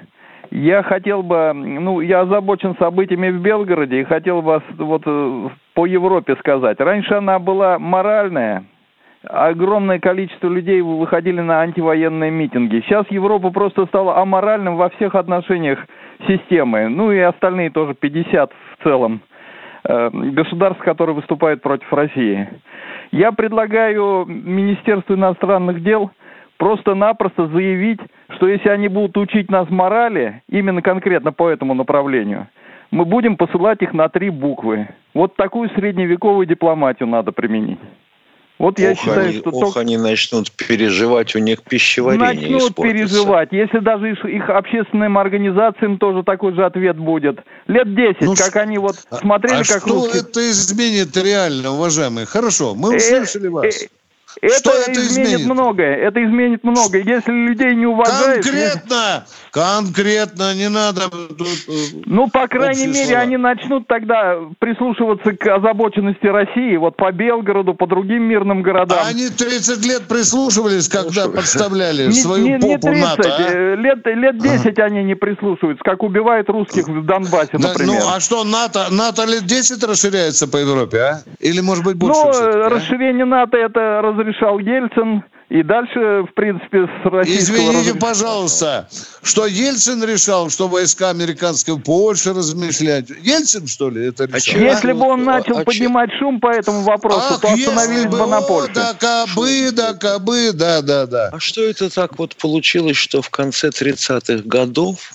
Я 0.51 0.83
хотел 0.83 1.23
бы, 1.23 1.51
ну, 1.53 1.99
я 1.99 2.21
озабочен 2.21 2.75
событиями 2.77 3.31
в 3.31 3.41
Белгороде 3.41 4.01
и 4.01 4.03
хотел 4.03 4.43
бы 4.43 4.61
вот 4.77 5.01
э, 5.05 5.49
по 5.73 5.87
Европе 5.87 6.35
сказать. 6.35 6.79
Раньше 6.79 7.15
она 7.15 7.39
была 7.39 7.79
моральная, 7.79 8.65
огромное 9.23 9.99
количество 9.99 10.47
людей 10.47 10.81
выходили 10.81 11.41
на 11.41 11.61
антивоенные 11.61 12.29
митинги. 12.29 12.83
Сейчас 12.85 13.07
Европа 13.09 13.49
просто 13.49 13.87
стала 13.87 14.21
аморальным 14.21 14.75
во 14.75 14.89
всех 14.89 15.15
отношениях 15.15 15.79
системы. 16.27 16.87
Ну 16.87 17.11
и 17.11 17.17
остальные 17.17 17.71
тоже 17.71 17.95
50 17.95 18.51
в 18.51 18.83
целом 18.83 19.21
э, 19.85 20.09
государств, 20.11 20.83
которые 20.83 21.15
выступают 21.15 21.63
против 21.63 21.91
России. 21.91 22.47
Я 23.11 23.31
предлагаю 23.31 24.25
Министерству 24.25 25.15
иностранных 25.15 25.83
дел 25.83 26.11
просто-напросто 26.57 27.47
заявить, 27.47 27.99
что 28.35 28.47
если 28.47 28.69
они 28.69 28.87
будут 28.87 29.17
учить 29.17 29.49
нас 29.49 29.69
морали, 29.69 30.41
именно 30.49 30.81
конкретно 30.81 31.31
по 31.31 31.49
этому 31.49 31.73
направлению, 31.73 32.47
мы 32.91 33.05
будем 33.05 33.35
посылать 33.35 33.81
их 33.81 33.93
на 33.93 34.09
три 34.09 34.29
буквы. 34.29 34.87
Вот 35.13 35.35
такую 35.35 35.69
средневековую 35.69 36.45
дипломатию 36.45 37.07
надо 37.07 37.31
применить. 37.31 37.79
Вот 38.57 38.79
я 38.79 38.91
ох, 38.91 38.97
считаю, 38.97 39.29
они, 39.29 39.37
что 39.39 39.49
ох, 39.49 39.65
только... 39.65 39.79
они 39.81 39.97
начнут 39.97 40.49
переживать, 40.51 41.35
у 41.35 41.39
них 41.39 41.61
пищеварение 41.63 42.51
Начнут 42.51 42.71
испортится. 42.71 42.97
переживать. 42.97 43.51
Если 43.51 43.79
даже 43.79 44.11
их, 44.11 44.23
их 44.25 44.49
общественным 44.49 45.17
организациям 45.17 45.97
тоже 45.97 46.23
такой 46.23 46.53
же 46.53 46.65
ответ 46.65 46.97
будет. 46.97 47.39
Лет 47.67 47.93
10, 47.93 48.21
ну, 48.21 48.33
как 48.35 48.55
они 48.55 48.77
вот 48.77 48.95
а, 49.09 49.17
смотрели, 49.17 49.55
а 49.55 49.57
как 49.57 49.81
что 49.81 49.95
русские... 49.95 50.21
это 50.21 50.49
изменит 50.49 51.17
реально, 51.17 51.71
уважаемые? 51.71 52.25
Хорошо, 52.25 52.75
мы 52.75 52.93
э, 52.93 52.97
услышали 52.97 53.47
вас. 53.47 53.65
Э, 53.65 53.87
это, 54.41 54.55
Что 54.57 54.71
это 54.71 54.91
изменит, 54.91 55.27
изменит 55.27 55.45
многое. 55.47 55.95
Это 55.95 56.23
изменит 56.23 56.63
многое. 56.63 57.03
Если 57.03 57.31
людей 57.31 57.75
не 57.75 57.85
уважаешь... 57.85 58.43
Конкретно! 58.43 59.25
Конкретно, 59.51 60.53
не 60.53 60.67
надо... 60.67 61.03
Э, 61.03 61.71
ну, 62.05 62.27
по 62.29 62.47
крайней 62.47 62.87
мере, 62.87 63.05
слова. 63.05 63.21
они 63.21 63.37
начнут 63.37 63.87
тогда 63.87 64.37
прислушиваться 64.59 65.31
к 65.31 65.47
озабоченности 65.47 66.25
России. 66.27 66.75
Вот 66.75 66.97
по 66.97 67.11
Белгороду, 67.13 67.73
по 67.73 67.87
другим 67.87 68.23
мирным 68.23 68.61
городам. 68.61 68.99
А 69.01 69.07
они 69.07 69.29
30 69.29 69.85
лет 69.85 70.03
прислушивались, 70.09 70.89
когда 70.89 71.29
подставляли 71.29 72.11
свою 72.11 72.45
не, 72.45 72.59
попу 72.59 72.67
не 72.67 72.77
30, 72.77 73.01
НАТО, 73.01 73.35
а? 73.37 73.51
Э, 73.51 73.75
лет, 73.75 74.05
лет 74.05 74.37
10 74.39 74.77
а. 74.77 74.83
они 74.83 75.03
не 75.03 75.15
прислушиваются, 75.15 75.83
как 75.85 76.03
убивают 76.03 76.49
русских 76.49 76.87
в 76.89 77.05
Донбассе, 77.05 77.57
например. 77.57 78.01
Ну, 78.01 78.09
а 78.13 78.19
что, 78.19 78.43
НАТО, 78.43 78.87
НАТО 78.91 79.23
лет 79.23 79.45
10 79.45 79.81
расширяется 79.85 80.49
по 80.49 80.57
Европе, 80.57 80.97
а? 80.99 81.21
Или, 81.39 81.61
может 81.61 81.85
быть, 81.85 81.95
больше? 81.95 82.19
Ну, 82.21 82.29
а? 82.29 82.69
расширение 82.69 83.25
НАТО 83.25 83.57
это 83.57 84.01
разрешал 84.25 84.59
Ельцин. 84.59 85.23
И 85.47 85.61
дальше, 85.61 86.23
в 86.23 86.33
принципе, 86.33 86.87
с 86.87 87.05
российского... 87.05 87.57
Извините, 87.57 87.91
раз... 87.91 88.01
пожалуйста, 88.01 88.89
что 89.21 89.45
Ельцин 89.45 90.03
решал, 90.03 90.49
что 90.49 90.67
войска 90.67 91.11
американские 91.11 91.75
в 91.75 91.81
Польше 91.81 92.33
размышлять? 92.33 93.11
Ельцин, 93.21 93.67
что 93.67 93.91
ли, 93.91 94.07
это 94.07 94.23
а 94.23 94.27
решал? 94.27 94.55
А 94.55 94.57
Если 94.57 94.91
бы 94.91 95.05
он 95.05 95.23
начал 95.23 95.59
а 95.59 95.63
поднимать 95.63 96.09
че? 96.09 96.17
шум 96.17 96.39
по 96.39 96.47
этому 96.47 96.81
вопросу, 96.81 97.35
Ах, 97.35 97.41
то 97.41 97.53
остановились 97.53 98.05
бы, 98.05 98.17
бы 98.17 98.25
на 98.25 98.41
Польше. 98.41 98.71
Да, 98.73 98.95
кабы, 98.99 99.69
да, 99.71 99.93
кабы, 99.93 100.51
да, 100.51 100.81
да, 100.81 101.05
да. 101.05 101.29
А 101.31 101.39
что 101.39 101.61
это 101.61 101.93
так 101.93 102.17
вот 102.17 102.35
получилось, 102.37 102.97
что 102.97 103.21
в 103.21 103.29
конце 103.29 103.69
30-х 103.69 104.41
годов 104.45 105.11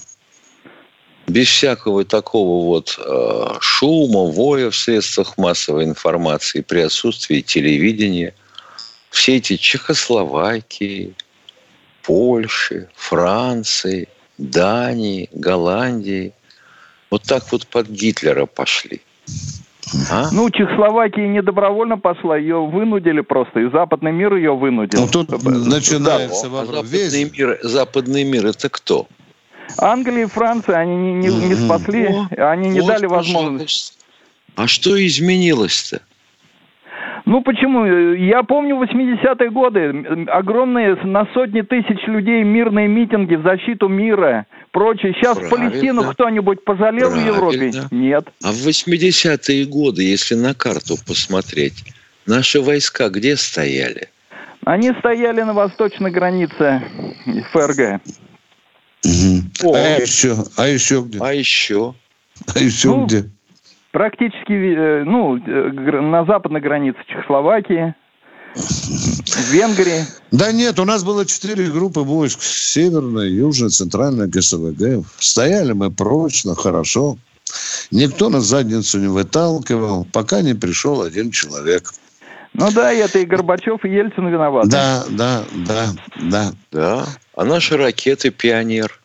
без 1.26 1.48
всякого 1.48 2.04
такого 2.04 2.66
вот 2.66 2.98
э, 3.04 3.44
шума, 3.60 4.30
воя 4.30 4.70
в 4.70 4.76
средствах 4.76 5.36
массовой 5.38 5.84
информации, 5.84 6.60
при 6.60 6.80
отсутствии 6.80 7.40
телевидения, 7.40 8.34
все 9.10 9.36
эти 9.36 9.56
Чехословакии, 9.56 11.14
Польши, 12.02 12.88
Франции, 12.94 14.08
Дании, 14.38 15.28
Голландии 15.32 16.32
вот 17.10 17.22
так 17.24 17.50
вот 17.52 17.66
под 17.66 17.88
Гитлера 17.88 18.46
пошли. 18.46 19.02
А? 20.10 20.28
Ну, 20.32 20.48
Чехословакия 20.50 21.26
не 21.26 21.42
добровольно 21.42 21.98
пошла, 21.98 22.36
ее 22.36 22.64
вынудили 22.64 23.20
просто, 23.22 23.60
и 23.60 23.70
западный 23.70 24.12
мир 24.12 24.36
ее 24.36 24.54
вынудил. 24.54 25.00
Ну, 25.00 25.08
тут 25.08 25.30
начинается 25.42 26.44
да, 26.44 26.48
вопрос. 26.50 26.86
Западный 26.86 27.24
мир, 27.24 27.58
западный 27.62 28.24
мир 28.24 28.46
это 28.46 28.68
кто? 28.68 29.08
Англия 29.78 30.24
и 30.24 30.26
Франция, 30.26 30.76
они 30.76 30.94
не, 30.94 31.28
не, 31.28 31.48
не 31.48 31.54
спасли, 31.54 32.06
О, 32.06 32.50
они 32.50 32.68
не 32.70 32.80
вот, 32.80 32.88
дали 32.88 33.06
возможность. 33.06 33.98
А 34.54 34.66
что 34.66 34.94
изменилось-то? 35.04 36.02
Ну 37.30 37.42
почему? 37.42 37.84
Я 38.16 38.42
помню 38.42 38.74
80-е 38.74 39.50
годы, 39.50 40.26
огромные 40.26 40.96
на 41.04 41.28
сотни 41.32 41.60
тысяч 41.60 42.04
людей 42.08 42.42
мирные 42.42 42.88
митинги 42.88 43.36
в 43.36 43.44
защиту 43.44 43.86
мира, 43.86 44.46
прочее. 44.72 45.14
Сейчас 45.14 45.38
Правильно. 45.38 45.70
Палестину 45.70 46.10
кто-нибудь 46.10 46.64
пожалел 46.64 47.08
Правильно. 47.08 47.32
в 47.32 47.36
Европе? 47.36 47.72
Нет. 47.92 48.26
А 48.42 48.50
в 48.50 48.66
80-е 48.66 49.64
годы, 49.66 50.02
если 50.02 50.34
на 50.34 50.54
карту 50.54 50.96
посмотреть, 51.06 51.84
наши 52.26 52.60
войска 52.60 53.08
где 53.10 53.36
стояли? 53.36 54.08
Они 54.64 54.90
стояли 54.98 55.42
на 55.42 55.54
восточной 55.54 56.10
границе 56.10 56.82
ФРГ. 57.52 58.00
Угу. 59.04 59.74
А 59.76 60.00
еще? 60.00 60.34
А 60.56 60.66
еще 60.66 61.02
где? 61.02 61.18
А 61.20 61.32
еще? 61.32 61.94
А 62.52 62.58
еще 62.58 62.88
ну, 62.88 63.06
где? 63.06 63.30
Практически, 63.92 64.52
э, 64.52 65.04
ну, 65.04 65.36
э, 65.36 66.00
на 66.00 66.24
западной 66.24 66.60
границе 66.60 66.98
Чехословакии, 67.06 67.94
в 68.54 69.52
Венгрии. 69.52 70.04
Да 70.32 70.52
нет, 70.52 70.78
у 70.78 70.84
нас 70.84 71.04
было 71.04 71.24
четыре 71.24 71.70
группы 71.70 72.00
войск. 72.00 72.42
Северная, 72.42 73.28
Южная, 73.28 73.70
Центральная, 73.70 74.26
ГСВГ. 74.26 75.06
Стояли 75.18 75.72
мы 75.72 75.90
прочно, 75.90 76.54
хорошо. 76.54 77.16
Никто 77.90 78.28
на 78.28 78.40
задницу 78.40 78.98
не 78.98 79.08
выталкивал, 79.08 80.06
пока 80.12 80.42
не 80.42 80.54
пришел 80.54 81.02
один 81.02 81.30
человек. 81.30 81.92
Ну 82.52 82.70
да, 82.72 82.92
это 82.92 83.20
и 83.20 83.24
Горбачев, 83.24 83.84
и 83.84 83.88
Ельцин 83.88 84.28
виноваты. 84.28 84.68
Да, 84.68 85.04
да, 85.10 85.44
да, 85.66 85.86
да. 86.20 86.52
Да. 86.72 87.06
А 87.36 87.44
наши 87.44 87.76
ракеты 87.76 88.30
«Пионер». 88.30 88.99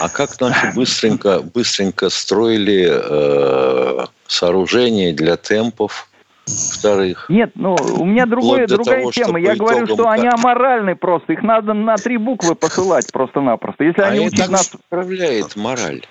А 0.00 0.08
как 0.08 0.40
наши 0.40 0.72
быстренько, 0.74 1.40
быстренько 1.40 2.10
строили 2.10 2.88
э, 2.88 4.06
сооружения 4.26 5.12
для 5.12 5.36
темпов 5.36 6.08
вторых? 6.46 7.26
Нет, 7.28 7.50
ну 7.54 7.74
у 7.74 8.04
меня 8.04 8.26
другое, 8.26 8.66
другая 8.66 9.00
того, 9.00 9.12
тема. 9.12 9.40
Я 9.40 9.56
говорю, 9.56 9.86
что 9.86 10.08
они 10.08 10.28
аморальны 10.28 10.94
просто. 10.94 11.32
Их 11.32 11.42
надо 11.42 11.72
на 11.72 11.96
три 11.96 12.18
буквы 12.18 12.54
посылать 12.54 13.10
просто-напросто. 13.12 13.84
Если 13.84 14.02
а 14.02 14.06
они 14.06 14.26
учат 14.26 14.48
нас... 14.48 14.72
управляет 14.74 15.56
мораль. 15.56 16.02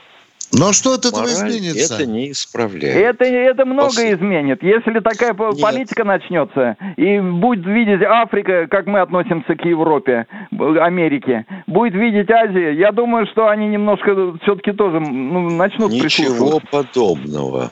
Но 0.53 0.73
что 0.73 0.93
от 0.93 1.05
этого 1.05 1.21
Мораль 1.21 1.49
изменится? 1.49 1.95
Это 1.95 2.05
не 2.05 2.31
исправляет. 2.31 2.95
Это, 2.95 3.25
это 3.25 3.65
многое 3.65 4.15
изменит. 4.15 4.63
Если 4.63 4.99
такая 4.99 5.33
Нет. 5.33 5.61
политика 5.61 6.03
начнется, 6.03 6.77
и 6.97 7.19
будет 7.19 7.65
видеть 7.65 8.01
Африка, 8.03 8.67
как 8.67 8.85
мы 8.85 9.01
относимся 9.01 9.55
к 9.55 9.65
Европе, 9.65 10.27
Америке, 10.51 11.45
будет 11.67 11.93
видеть 11.93 12.29
Азия, 12.29 12.73
я 12.73 12.91
думаю, 12.91 13.27
что 13.27 13.47
они 13.47 13.67
немножко 13.67 14.37
все-таки 14.43 14.71
тоже 14.71 14.99
ну, 14.99 15.49
начнут 15.49 15.91
Ничего 15.91 16.61
подобного. 16.71 17.71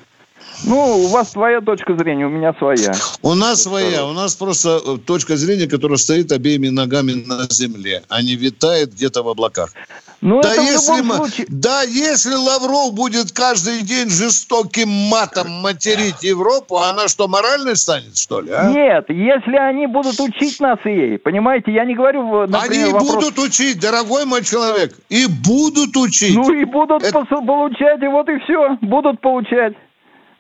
Ну, 0.65 1.03
у 1.03 1.08
вас 1.08 1.32
своя 1.32 1.62
точка 1.62 1.95
зрения, 1.97 2.25
у 2.25 2.29
меня 2.29 2.53
своя. 2.53 2.93
У 3.21 3.34
нас 3.34 3.63
своя. 3.63 4.06
У 4.06 4.13
нас 4.13 4.36
просто 4.36 4.79
э, 4.86 4.97
точка 5.06 5.36
зрения, 5.36 5.67
которая 5.67 5.97
стоит 5.97 6.32
обеими 6.32 6.69
ногами 6.69 7.13
на 7.13 7.47
земле, 7.49 8.03
а 8.10 8.21
не 8.21 8.36
витает 8.36 8.93
где-то 8.93 9.23
в 9.23 9.29
облаках. 9.29 9.73
Ну, 10.23 10.41
да, 10.41 10.53
это 10.53 10.62
если, 10.62 11.01
в 11.01 11.15
случае... 11.15 11.47
да, 11.49 11.82
если 11.82 12.34
Лавров 12.34 12.93
будет 12.93 13.34
каждый 13.34 13.82
день 13.82 14.10
жестоким 14.10 14.88
матом 14.88 15.51
материть 15.51 16.23
Европу, 16.23 16.77
она 16.77 17.10
что, 17.10 17.27
моральной 17.27 17.75
станет, 17.75 18.17
что 18.17 18.39
ли? 18.39 18.49
А? 18.51 18.71
Нет, 18.71 19.10
если 19.10 19.58
они 19.58 19.86
будут 19.86 20.17
учить 20.21 20.62
нас 20.62 20.79
ей, 20.86 21.17
понимаете, 21.17 21.73
я 21.73 21.84
не 21.84 21.93
говорю, 21.93 22.47
например, 22.47 22.86
Они 22.86 22.93
вопрос... 22.93 23.15
будут 23.15 23.39
учить, 23.39 23.82
дорогой 23.82 24.23
мой 24.25 24.45
человек, 24.45 24.97
и 25.10 25.25
будут 25.27 25.97
учить. 25.97 26.36
Ну 26.36 26.53
и 26.53 26.63
будут 26.63 27.03
Это- 27.03 27.25
получать, 27.25 28.01
и 28.01 28.08
вот 28.08 28.29
и 28.29 28.39
все, 28.39 28.77
будут 28.82 29.19
получать. 29.19 29.73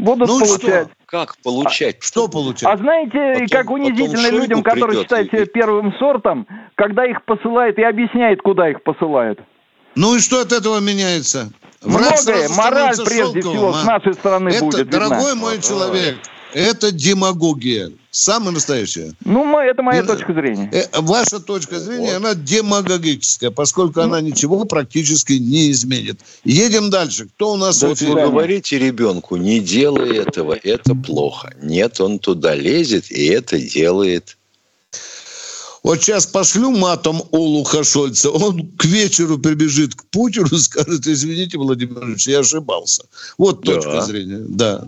Будут 0.03 0.27
Ну 0.27 0.39
получать. 0.39 0.59
что? 0.61 0.89
Как 1.05 1.37
получать? 1.37 1.97
Что 2.01 2.27
получать? 2.27 2.63
А 2.69 2.75
знаете, 2.77 3.33
Потом- 3.35 3.47
как 3.47 3.69
унизительно 3.71 4.29
людям, 4.31 4.61
которые 4.61 5.01
считают 5.01 5.29
и- 5.33 5.37
себя 5.37 5.45
первым 5.45 5.93
сортом, 5.97 6.45
когда 6.75 7.05
их 7.05 7.23
посылают 7.23 7.77
и 7.77 7.83
объясняет, 7.83 8.41
куда 8.41 8.69
их 8.69 8.83
посылают. 8.83 9.39
Ну 9.95 10.15
и 10.15 10.19
что 10.19 10.41
от 10.41 10.51
этого 10.51 10.79
меняется? 10.81 11.51
Враг 11.81 12.15
Многое, 12.25 12.49
мораль 12.49 12.95
прежде 13.05 13.41
шелковым, 13.41 13.41
всего 13.41 13.69
а? 13.69 13.73
с 13.75 13.83
нашей 13.85 14.13
стороны 14.13 14.49
Это, 14.49 14.65
будет 14.65 14.77
видна. 14.79 14.91
дорогой 15.09 15.35
мой 15.35 15.61
человек, 15.61 16.17
это 16.53 16.91
демагогия. 16.91 17.91
Самая 18.15 18.51
настоящая. 18.51 19.15
Ну, 19.25 19.57
это 19.57 19.81
моя 19.81 20.01
И- 20.03 20.05
точка 20.05 20.33
зрения. 20.35 20.69
Э, 20.71 21.01
Ваша 21.01 21.39
точка 21.39 21.79
зрения, 21.79 22.17
она 22.17 22.35
демагогическая, 22.35 23.49
поскольку 23.49 24.01
она 24.01 24.21
ничего 24.21 24.65
практически 24.65 25.33
не 25.33 25.71
изменит. 25.71 26.19
Едем 26.43 26.91
дальше. 26.91 27.25
Кто 27.25 27.53
у 27.53 27.57
нас 27.57 27.79
Да 27.79 27.87
в 27.87 27.89
вы 27.89 27.95
эфире? 27.95 28.13
говорите 28.13 28.77
ребенку, 28.77 29.35
не 29.37 29.59
делай 29.59 30.15
этого, 30.15 30.53
это 30.53 30.93
плохо. 30.93 31.55
Нет, 31.59 31.99
он 32.01 32.19
туда 32.19 32.53
лезет 32.53 33.09
и 33.09 33.25
это 33.25 33.57
делает. 33.57 34.37
Вот 35.81 36.03
сейчас 36.03 36.27
пошлю 36.27 36.69
матом 36.69 37.23
Олуха 37.31 37.83
Шольца, 37.83 38.29
он 38.29 38.67
к 38.77 38.85
вечеру 38.85 39.39
прибежит 39.39 39.95
к 39.95 40.05
Путину 40.05 40.49
и 40.51 40.57
скажет, 40.59 41.07
извините, 41.07 41.57
Владимир 41.57 42.03
Ильич, 42.05 42.27
я 42.27 42.39
ошибался. 42.41 43.05
Вот 43.39 43.61
Да. 43.65 43.73
точка 43.73 44.01
зрения, 44.03 44.45
да. 44.47 44.87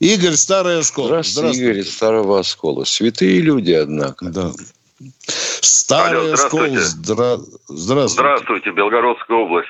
Игорь, 0.00 0.32
Старая 0.32 0.82
школа. 0.82 1.08
Здравствуйте, 1.22 1.58
Игорь 1.58 1.78
из 1.78 1.94
Старого 1.94 2.38
Оскола. 2.38 2.84
Святые 2.84 3.40
люди, 3.40 3.72
однако. 3.72 4.26
Да. 4.30 4.50
Старая 5.18 6.20
Алло, 6.20 6.36
здравствуйте. 6.36 6.78
Здра... 6.80 7.36
Здравствуйте. 7.68 8.08
Здравствуйте, 8.08 8.70
Белгородская 8.70 9.36
область. 9.36 9.68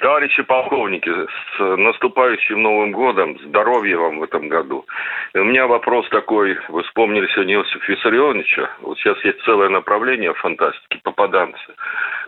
Товарищи 0.00 0.42
полковники, 0.42 1.10
с 1.10 1.76
наступающим 1.76 2.62
Новым 2.62 2.92
годом, 2.92 3.38
здоровья 3.44 3.98
вам 3.98 4.20
в 4.20 4.22
этом 4.22 4.48
году. 4.48 4.86
И 5.34 5.38
у 5.38 5.44
меня 5.44 5.66
вопрос 5.66 6.08
такой, 6.10 6.56
вы 6.68 6.82
вспомнили 6.84 7.26
сегодня 7.34 7.56
Иосифа 7.56 7.92
Виссарионовича, 7.92 8.70
вот 8.82 8.98
сейчас 8.98 9.16
есть 9.24 9.40
целое 9.44 9.68
направление 9.68 10.32
в 10.32 10.38
фантастике, 10.38 11.00
попаданцы. 11.02 11.58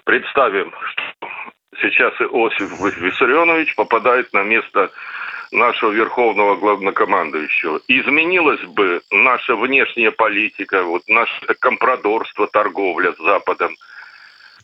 Представим, 0.05 0.73
что 0.93 1.29
сейчас 1.81 2.13
Иосиф 2.21 2.81
Виссарионович 2.99 3.77
попадает 3.77 4.33
на 4.33 4.43
место 4.43 4.91
нашего 5.53 5.91
верховного 5.91 6.57
главнокомандующего. 6.57 7.81
Изменилась 7.89 8.63
бы 8.69 9.01
наша 9.11 9.57
внешняя 9.57 10.11
политика, 10.11 10.83
вот 10.85 11.03
наше 11.09 11.55
компрадорство, 11.59 12.47
торговля 12.47 13.13
с 13.13 13.19
Западом, 13.19 13.75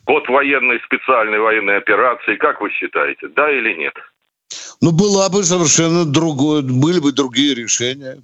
от 0.05 0.27
военной 0.29 0.79
специальной 0.85 1.39
военной 1.39 1.77
операции, 1.77 2.35
как 2.37 2.61
вы 2.61 2.71
считаете, 2.71 3.27
да 3.27 3.51
или 3.51 3.73
нет? 3.73 3.93
Ну, 4.79 4.91
была 4.91 5.27
бы 5.29 5.43
совершенно 5.43 6.05
другое, 6.05 6.61
были 6.61 6.99
бы 6.99 7.11
другие 7.11 7.53
решения. 7.55 8.21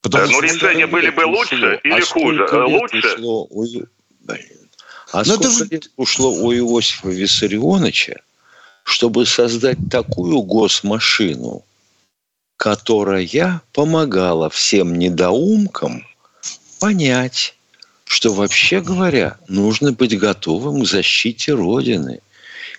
Потому 0.00 0.24
Э, 0.24 0.28
ну, 0.30 0.40
решения 0.40 0.86
были 0.86 1.10
бы 1.10 1.22
лучше 1.26 1.80
или 1.82 2.00
А 2.00 2.04
хуже? 2.04 2.46
Лучше? 2.52 2.98
ушло 3.14 3.46
у. 3.50 3.64
А 5.12 5.22
Ну, 5.24 5.34
это 5.34 5.42
сколько 5.44 5.48
же- 5.50 5.64
лет 5.70 5.90
ушло 5.96 6.30
у 6.32 6.52
Иосифа 6.52 7.08
Виссарионовича, 7.08 8.20
чтобы 8.86 9.26
создать 9.26 9.78
такую 9.90 10.42
госмашину, 10.42 11.64
которая 12.56 13.60
помогала 13.74 14.48
всем 14.48 14.96
недоумкам 14.96 16.06
понять, 16.80 17.56
что 18.04 18.32
вообще 18.32 18.80
говоря, 18.80 19.38
нужно 19.48 19.92
быть 19.92 20.16
готовым 20.16 20.82
к 20.82 20.86
защите 20.86 21.52
Родины 21.52 22.20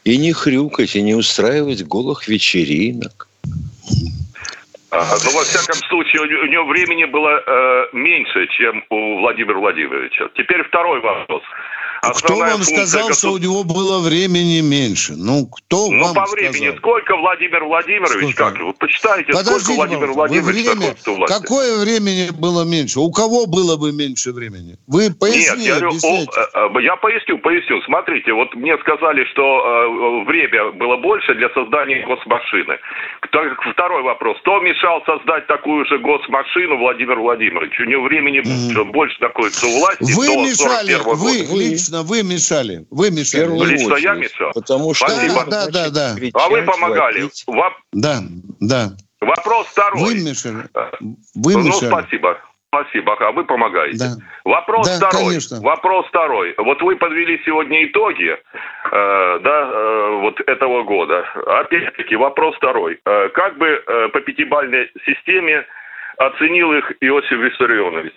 и 0.05 0.17
не 0.17 0.31
хрюкать, 0.31 0.95
и 0.95 1.01
не 1.01 1.13
устраивать 1.13 1.83
голых 1.83 2.29
вечеринок. 2.29 3.27
А, 4.89 5.17
ну, 5.25 5.31
во 5.31 5.43
всяком 5.43 5.75
случае, 5.89 6.21
у 6.21 6.45
него- 6.47 6.67
времени 6.67 7.03
было 7.03 7.43
э, 7.45 7.87
меньше, 7.91 8.47
чем 8.57 8.81
у 8.89 9.19
Владимира 9.19 9.59
Владимировича. 9.59 10.29
Теперь 10.35 10.63
второй 10.63 11.01
вопрос. 11.01 11.43
Кто 12.09 12.25
Основная 12.25 12.49
вам 12.55 12.63
функция 12.63 12.85
сказал, 12.87 13.13
что 13.13 13.31
у 13.33 13.37
него 13.37 13.63
было 13.63 13.99
времени 13.99 14.61
меньше? 14.61 15.13
Ну, 15.15 15.47
кто 15.47 15.89
Ну, 15.89 16.03
вам 16.03 16.15
по 16.15 16.25
времени. 16.31 16.57
сказал? 16.57 16.77
Сколько 16.77 17.15
Владимир 17.17 17.63
Владимирович? 17.63 18.35
Сколько? 18.35 18.51
Как? 18.51 18.59
Вы 18.59 18.73
почитайте, 18.73 19.31
Подождите, 19.33 19.59
сколько 19.59 19.75
Владимир 19.77 20.11
Владимирович 20.11 20.65
время, 20.65 21.27
какое 21.27 21.79
времени 21.79 22.29
было 22.31 22.63
меньше? 22.63 22.99
У 22.99 23.11
кого 23.11 23.45
было 23.45 23.77
бы 23.77 23.91
меньше 23.91 24.31
времени? 24.31 24.77
Вы 24.87 25.03
Нет, 25.03 25.19
поясните, 25.19 25.69
я, 25.69 25.79
говорю, 25.79 25.97
о, 26.03 26.15
э, 26.23 26.77
э, 26.79 26.81
я 26.83 26.95
поясню, 26.97 27.37
поясню. 27.39 27.81
Смотрите, 27.83 28.33
вот 28.33 28.53
мне 28.55 28.77
сказали, 28.79 29.23
что 29.31 29.43
э, 29.43 30.25
время 30.25 30.71
было 30.73 30.97
больше 30.97 31.33
для 31.35 31.49
создания 31.49 32.05
госмашины. 32.05 32.77
Второй 33.71 34.03
вопрос. 34.03 34.37
Кто 34.41 34.59
мешал 34.59 35.03
создать 35.05 35.47
такую 35.47 35.85
же 35.85 35.97
госмашину 35.99 36.77
Владимир 36.77 37.19
Владимирович? 37.19 37.79
У 37.79 37.83
него 37.83 38.03
времени 38.03 38.39
Мгм. 38.39 38.91
больше 38.91 39.17
находится 39.21 39.65
у 39.67 39.79
власти 39.79 40.03
Вы 40.15 40.27
мешали, 40.27 40.93
41 40.93 41.03
вы 41.03 41.37
года. 41.43 41.53
Вы. 41.53 41.77
Лично, 42.01 42.03
вы 42.03 42.23
мешали. 42.23 42.85
Вы 42.89 43.11
мешали. 43.11 43.41
первую 43.43 43.67
Лично 43.69 43.95
я 43.95 44.13
очередь, 44.13 44.31
мешал? 44.31 44.51
Потому 44.53 44.93
что 44.93 45.07
Спасибо. 45.09 45.45
Да, 45.49 45.67
да, 45.67 45.89
да. 45.89 46.15
А 46.33 46.49
вы 46.49 46.61
помогали. 46.63 47.21
вопить. 47.21 47.43
Во- 47.47 47.73
Да, 47.93 48.19
да. 48.59 48.89
Вопрос 49.21 49.67
второй. 49.67 50.01
Вы 50.01 50.15
мешали. 50.15 50.67
Вы 51.35 51.53
ну, 51.53 51.63
мешали. 51.63 51.89
спасибо. 51.89 52.37
Спасибо, 52.69 53.15
а 53.19 53.31
вы 53.31 53.45
помогаете. 53.45 53.97
Да. 53.97 54.11
Вопрос 54.43 54.87
Да, 54.87 55.07
второй. 55.07 55.29
конечно. 55.29 55.61
Вопрос 55.61 56.05
второй. 56.07 56.53
Вот 56.57 56.81
вы 56.81 56.97
подвели 56.97 57.41
сегодня 57.45 57.85
итоги, 57.85 58.29
э, 58.29 59.39
да, 59.41 59.71
э, 59.73 60.19
вот 60.21 60.39
этого 60.41 60.83
года. 60.83 61.25
Опять-таки 61.47 62.17
вопрос 62.17 62.55
второй. 62.57 62.99
Э, 63.05 63.29
как 63.29 63.57
бы 63.57 63.67
э, 63.67 64.09
по 64.09 64.19
пятибалльной 64.19 64.91
системе 65.05 65.65
оценил 66.17 66.73
их 66.73 66.91
Иосиф 66.99 67.39
Виссарионович? 67.39 68.13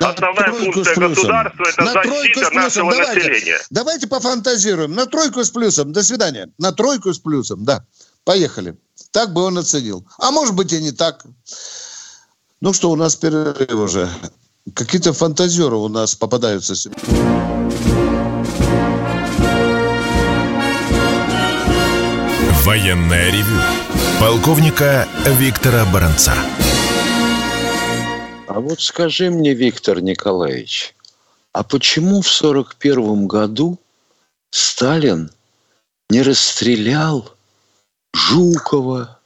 На 0.00 0.10
Основная 0.10 0.52
функция 0.52 0.94
плюсом. 0.94 1.08
государства– 1.14 1.64
это 1.68 1.82
На 1.84 1.92
защита 1.92 2.50
нашего 2.50 2.90
Давайте. 2.90 3.14
населения. 3.14 3.58
Давайте 3.70 4.06
пофантазируем. 4.06 4.92
На 4.94 5.06
тройку 5.06 5.44
с 5.44 5.50
плюсом. 5.50 5.92
До 5.92 6.02
свидания. 6.02 6.48
На 6.58 6.72
тройку 6.72 7.12
с 7.12 7.18
плюсом. 7.18 7.64
Да. 7.64 7.84
Поехали. 8.24 8.76
Так 9.10 9.32
бы 9.32 9.42
он 9.42 9.58
оценил. 9.58 10.06
А 10.18 10.30
может 10.30 10.54
быть 10.54 10.72
и 10.72 10.80
не 10.82 10.92
так. 10.92 11.24
Ну 12.60 12.72
что, 12.72 12.90
у 12.90 12.96
нас 12.96 13.14
перерыв 13.16 13.70
уже. 13.72 14.08
Какие-то 14.74 15.12
фантазеры 15.12 15.76
у 15.76 15.88
нас 15.88 16.14
попадаются. 16.14 16.74
сегодня. 16.74 17.02
Военное 22.64 23.30
ревю 23.30 23.60
полковника 24.18 25.06
Виктора 25.38 25.84
Баранца. 25.92 26.32
А 28.54 28.60
вот 28.60 28.80
скажи 28.80 29.30
мне, 29.30 29.52
Виктор 29.52 30.00
Николаевич, 30.00 30.94
а 31.52 31.64
почему 31.64 32.22
в 32.22 32.28
сорок 32.28 32.76
первом 32.76 33.26
году 33.26 33.80
Сталин 34.52 35.32
не 36.08 36.22
расстрелял 36.22 37.34
Жукова, 38.14 39.18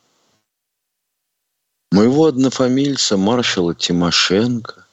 моего 1.92 2.24
однофамильца 2.24 3.18
маршала 3.18 3.74
Тимошенко, 3.74 4.86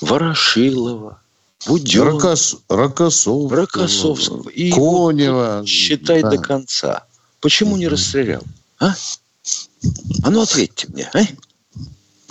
Ворошилова, 0.00 1.22
Буденного, 1.64 2.10
Рокос... 2.10 2.56
Рокоссовского. 2.68 3.56
Рокоссовского 3.56 4.48
и 4.48 4.72
Конева. 4.72 5.58
вот 5.60 5.68
считай 5.68 6.22
Да. 6.22 6.30
до 6.30 6.38
конца. 6.38 7.06
Почему 7.40 7.76
не 7.76 7.86
расстрелял? 7.86 8.42
А? 8.80 8.94
А 10.24 10.30
ну 10.30 10.40
ответьте 10.42 10.88
мне, 10.88 11.08
а? 11.14 11.20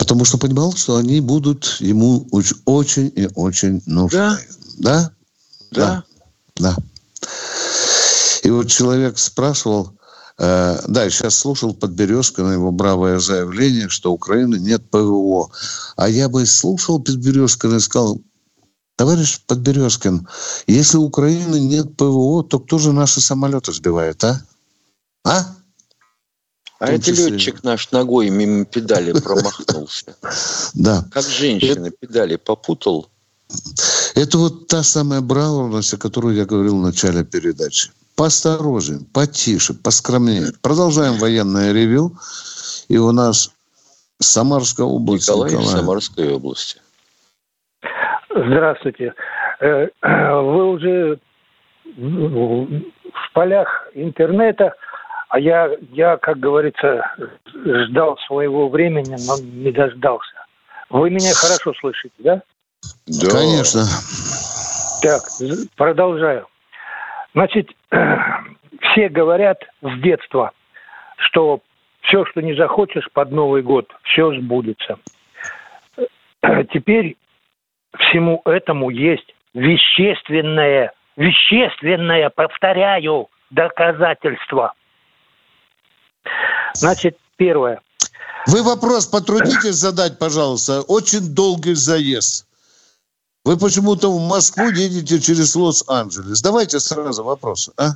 Потому 0.04 0.26
что 0.26 0.36
понимал, 0.36 0.74
что 0.74 0.96
они 0.96 1.20
будут 1.20 1.78
ему 1.80 2.28
очень 2.66 3.10
и 3.16 3.26
очень 3.34 3.82
нужны. 3.86 4.38
Да? 4.76 5.10
Да. 5.70 6.04
Да. 6.56 6.76
И 8.42 8.50
вот 8.50 8.68
человек 8.68 9.18
спрашивал, 9.18 9.92
э, 10.36 10.78
да, 10.86 11.04
я 11.04 11.10
сейчас 11.10 11.36
слушал 11.38 11.72
Подберезкина 11.72 12.52
его 12.52 12.70
бравое 12.70 13.18
заявление, 13.18 13.88
что 13.88 14.10
у 14.12 14.16
Украины 14.16 14.56
нет 14.56 14.90
ПВО. 14.90 15.48
А 15.96 16.10
я 16.10 16.28
бы 16.28 16.44
слушал 16.44 17.00
Подберезкина 17.00 17.76
и 17.76 17.80
сказал, 17.80 18.20
товарищ 18.96 19.40
Подберезкин, 19.46 20.28
если 20.66 20.98
у 20.98 21.04
Украины 21.04 21.58
нет 21.58 21.96
ПВО, 21.96 22.44
то 22.44 22.58
кто 22.58 22.76
же 22.76 22.92
наши 22.92 23.22
самолеты 23.22 23.72
сбивает, 23.72 24.22
а? 24.22 24.42
А? 25.24 25.46
А 26.84 26.92
это 26.92 27.04
числе... 27.04 27.30
летчик 27.30 27.64
наш 27.64 27.90
ногой 27.92 28.30
мимо 28.30 28.64
педали 28.64 29.12
промахнулся. 29.12 30.16
Да. 30.74 31.04
Как 31.12 31.24
женщина 31.24 31.90
педали 31.90 32.36
попутал. 32.36 33.08
Это 34.14 34.38
вот 34.38 34.66
та 34.68 34.82
самая 34.82 35.20
бравурность, 35.20 35.94
о 35.94 35.98
которой 35.98 36.36
я 36.36 36.44
говорил 36.44 36.78
в 36.78 36.82
начале 36.82 37.24
передачи. 37.24 37.90
Поосторожнее, 38.16 39.00
потише, 39.12 39.74
поскромнее. 39.74 40.52
Продолжаем 40.62 41.14
военное 41.14 41.72
ревю. 41.72 42.12
И 42.88 42.98
у 42.98 43.12
нас 43.12 43.50
Самарская 44.20 44.86
область. 44.86 45.28
Николай, 45.28 45.50
Николай. 45.50 45.68
Самарской 45.68 46.32
области. 46.32 46.80
Здравствуйте. 48.30 49.14
Э, 49.60 49.88
вы 50.02 50.70
уже 50.70 51.18
в 51.96 53.32
полях 53.32 53.88
интернета, 53.94 54.74
а 55.34 55.40
я, 55.40 55.68
я, 55.90 56.16
как 56.16 56.38
говорится, 56.38 57.12
ждал 57.52 58.16
своего 58.28 58.68
времени, 58.68 59.16
но 59.26 59.36
не 59.42 59.72
дождался. 59.72 60.46
Вы 60.90 61.10
меня 61.10 61.32
хорошо 61.34 61.74
слышите, 61.80 62.14
да? 62.18 62.40
Да. 63.08 63.30
Конечно. 63.30 63.82
Так, 65.02 65.22
продолжаю. 65.74 66.46
Значит, 67.32 67.68
все 68.80 69.08
говорят 69.08 69.58
с 69.82 70.00
детства, 70.02 70.52
что 71.16 71.58
все, 72.02 72.24
что 72.26 72.40
не 72.40 72.54
захочешь 72.54 73.08
под 73.12 73.32
Новый 73.32 73.62
год, 73.62 73.90
все 74.04 74.32
сбудется. 74.38 74.98
Теперь 76.72 77.16
всему 77.98 78.40
этому 78.44 78.90
есть 78.90 79.34
вещественное, 79.52 80.92
вещественное, 81.16 82.30
повторяю, 82.30 83.30
доказательство. 83.50 84.74
Значит, 86.74 87.18
первое. 87.36 87.80
Вы 88.46 88.62
вопрос 88.62 89.06
потрудитесь 89.06 89.76
задать, 89.76 90.18
пожалуйста. 90.18 90.82
Очень 90.82 91.34
долгий 91.34 91.74
заезд. 91.74 92.46
Вы 93.44 93.58
почему-то 93.58 94.10
в 94.10 94.26
Москву 94.28 94.64
едете 94.64 95.20
через 95.20 95.54
Лос-Анджелес. 95.54 96.40
Давайте 96.42 96.80
сразу 96.80 97.24
вопрос, 97.24 97.70
а? 97.76 97.92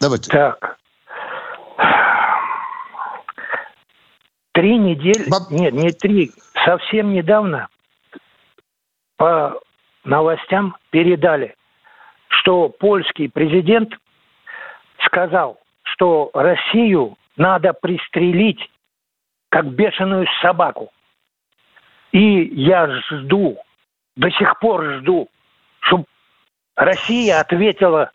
Давайте. 0.00 0.30
Так. 0.30 0.78
Три 4.52 4.78
недели, 4.78 5.28
Баб... 5.28 5.50
нет, 5.50 5.74
не 5.74 5.90
три, 5.90 6.32
совсем 6.64 7.12
недавно 7.12 7.68
по 9.16 9.60
новостям 10.04 10.76
передали, 10.90 11.56
что 12.28 12.68
польский 12.68 13.28
президент 13.28 13.92
сказал, 15.06 15.58
что 15.94 16.30
Россию 16.34 17.16
надо 17.36 17.72
пристрелить 17.72 18.60
как 19.50 19.66
бешеную 19.66 20.26
собаку. 20.42 20.90
И 22.12 22.42
я 22.60 22.88
жду, 23.10 23.58
до 24.16 24.30
сих 24.30 24.58
пор 24.60 25.00
жду, 25.00 25.28
чтобы 25.80 26.04
Россия 26.76 27.40
ответила 27.40 28.10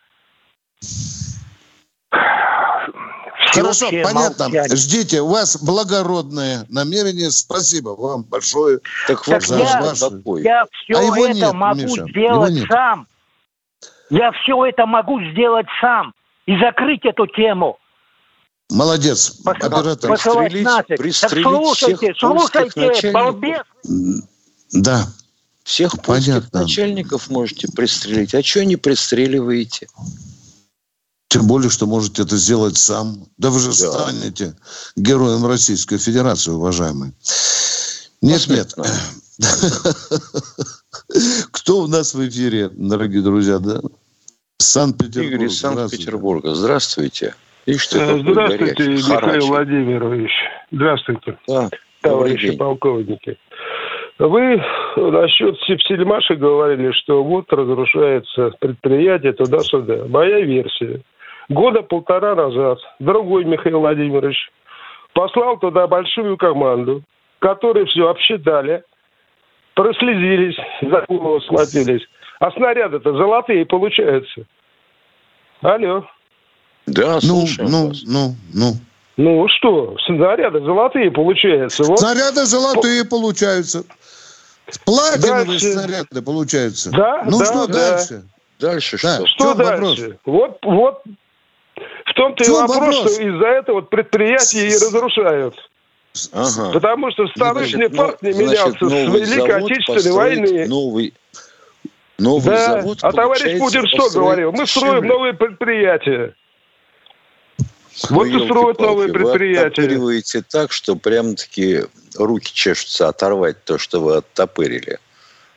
Хорошо, 3.52 3.88
понятно. 3.90 4.46
Молчание. 4.46 4.76
Ждите, 4.76 5.22
у 5.22 5.30
вас 5.30 5.62
благородное 5.62 6.66
намерение. 6.70 7.32
Спасибо 7.32 7.90
вам 7.90 8.24
большое. 8.24 8.80
Так, 9.08 9.24
так 9.26 9.42
за 9.42 9.58
я, 9.58 9.82
ваше... 9.82 10.06
я 10.44 10.66
все 10.72 10.98
а 10.98 11.02
это 11.02 11.34
нет, 11.34 11.54
могу 11.54 11.82
Миша, 11.82 12.06
сделать 12.10 12.68
сам. 12.70 13.08
Я 14.12 14.32
все 14.34 14.66
это 14.66 14.86
могу 14.86 15.20
сделать 15.32 15.66
сам 15.82 16.14
и 16.50 16.58
закрыть 16.58 17.06
эту 17.06 17.28
тему. 17.28 17.78
Молодец, 18.72 19.30
Пос... 19.44 19.56
оператор. 19.58 20.10
Пристрелить, 20.10 20.66
пристрелить 20.98 21.22
так 21.22 21.54
слушайте, 21.54 22.14
всех 22.14 22.74
слушайте, 22.74 23.12
балбес. 23.12 23.62
Да. 24.74 25.08
Всех 25.64 26.02
польских 26.02 26.52
начальников 26.52 27.30
можете 27.30 27.68
пристрелить. 27.68 28.34
А 28.34 28.42
что 28.42 28.66
не 28.66 28.78
пристреливаете? 28.78 29.88
Тем 31.28 31.46
более, 31.46 31.70
что 31.70 31.86
можете 31.86 32.24
это 32.24 32.36
сделать 32.38 32.78
сам. 32.78 33.28
Да 33.38 33.52
вы 33.52 33.60
же 33.60 33.68
да. 33.68 33.92
станете 33.92 34.56
героем 34.96 35.46
Российской 35.46 36.00
Федерации, 36.00 36.50
уважаемый. 36.50 37.14
Нет, 38.22 38.48
нет. 38.48 38.74
Кто 41.52 41.82
у 41.82 41.88
нас 41.88 42.16
в 42.16 42.28
эфире, 42.28 42.70
дорогие 42.70 43.22
друзья, 43.22 43.60
да? 43.60 43.82
Санкт-Петербург. 44.62 45.34
Игорь 45.34 45.46
из 45.48 45.60
Санкт-Петербурга. 45.60 46.50
Здравствуйте. 46.54 47.34
И 47.66 47.78
что 47.78 47.98
э, 48.00 48.20
Здравствуйте, 48.20 48.88
Михаил 48.88 49.20
Харачи. 49.20 49.48
Владимирович. 49.48 50.32
Здравствуйте, 50.72 51.38
да, 51.48 51.70
товарищи 52.02 52.56
полковники. 52.56 53.38
Вы 54.18 54.62
насчет 54.98 55.58
Сельмаши 55.88 56.36
говорили, 56.36 56.92
что 56.92 57.24
вот 57.24 57.52
разрушается 57.54 58.52
предприятие 58.60 59.34
туда-сюда. 59.34 60.06
Моя 60.08 60.42
версия– 60.42 61.02
года 61.50 61.82
полтора 61.82 62.36
назад 62.36 62.80
другой 63.00 63.44
Михаил 63.44 63.80
Владимирович 63.80 64.38
послал 65.14 65.58
туда 65.58 65.88
большую 65.88 66.38
команду, 66.38 67.04
которые 67.40 67.86
все 67.88 68.08
обсчитали, 68.08 68.84
прослезились, 69.74 70.58
за 70.82 71.06
голову 71.08 71.42
схватились. 71.42 72.08
А 72.40 72.52
снаряды-то 72.52 73.14
золотые 73.14 73.66
получаются. 73.66 74.46
Алло. 75.62 76.06
Да, 76.88 77.20
ну, 77.22 77.46
ну, 77.60 77.88
вас. 77.90 78.04
ну, 78.06 78.36
ну. 78.54 78.74
Ну 79.18 79.48
что, 79.50 79.98
снаряды 80.06 80.62
золотые 80.62 81.12
получаются. 81.12 81.84
Вот. 81.84 82.00
Снаряды 82.00 82.46
золотые 82.46 83.04
По... 83.04 83.18
получаются. 83.18 83.84
Платиновые 84.86 85.46
дальше. 85.46 85.72
снаряды 85.74 86.22
получаются. 86.22 86.92
Да, 86.92 87.24
ну 87.26 87.40
да, 87.40 87.46
что 87.46 87.68
да. 87.68 87.74
дальше? 87.74 88.24
Дальше 88.60 88.98
что? 88.98 89.20
Да. 89.20 89.28
Что 89.28 89.54
дальше? 89.56 89.74
Вопрос? 89.74 90.00
Вот, 90.26 90.58
вот 90.64 91.04
в 92.06 92.14
том-то 92.14 92.44
и 92.46 92.50
вопрос, 92.50 92.78
вопрос, 92.78 92.96
что 92.96 93.24
из-за 93.24 93.48
этого 93.48 93.82
предприятия 93.82 94.68
и 94.68 94.74
разрушают. 94.74 95.56
Ага. 96.32 96.72
Потому 96.72 97.12
что 97.12 97.28
вторичный 97.28 97.88
значит, 97.88 97.98
факт 97.98 98.22
не 98.22 98.32
менялся 98.32 98.78
с 98.78 98.92
Великой 98.92 99.64
Отечественной 99.64 100.16
войны. 100.16 100.68
Новый, 100.68 101.14
новый 102.20 102.56
да. 102.56 102.82
завод, 102.82 103.00
а 103.02 103.12
товарищ 103.12 103.60
Путин 103.60 103.88
что 103.88 104.10
говорил? 104.10 104.52
Мы 104.52 104.68
строим 104.68 105.06
новые 105.06 105.34
предприятия. 105.34 106.36
Вот 108.10 108.28
и 108.28 108.46
строят 108.46 108.80
новые 108.80 109.12
предприятия. 109.12 109.98
Вы 109.98 110.22
так, 110.48 110.72
что 110.72 110.96
прям-таки 110.96 111.84
руки 112.16 112.52
чешутся 112.54 113.10
оторвать 113.10 113.64
то, 113.66 113.78
что 113.78 114.00
вы 114.00 114.18
оттопырили. 114.18 115.00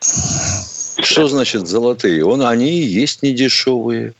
Что 0.00 1.28
значит 1.28 1.68
золотые? 1.68 2.24
Он, 2.24 2.42
они 2.42 2.80
и 2.80 2.82
есть 2.82 3.22
недешевые. 3.22 4.14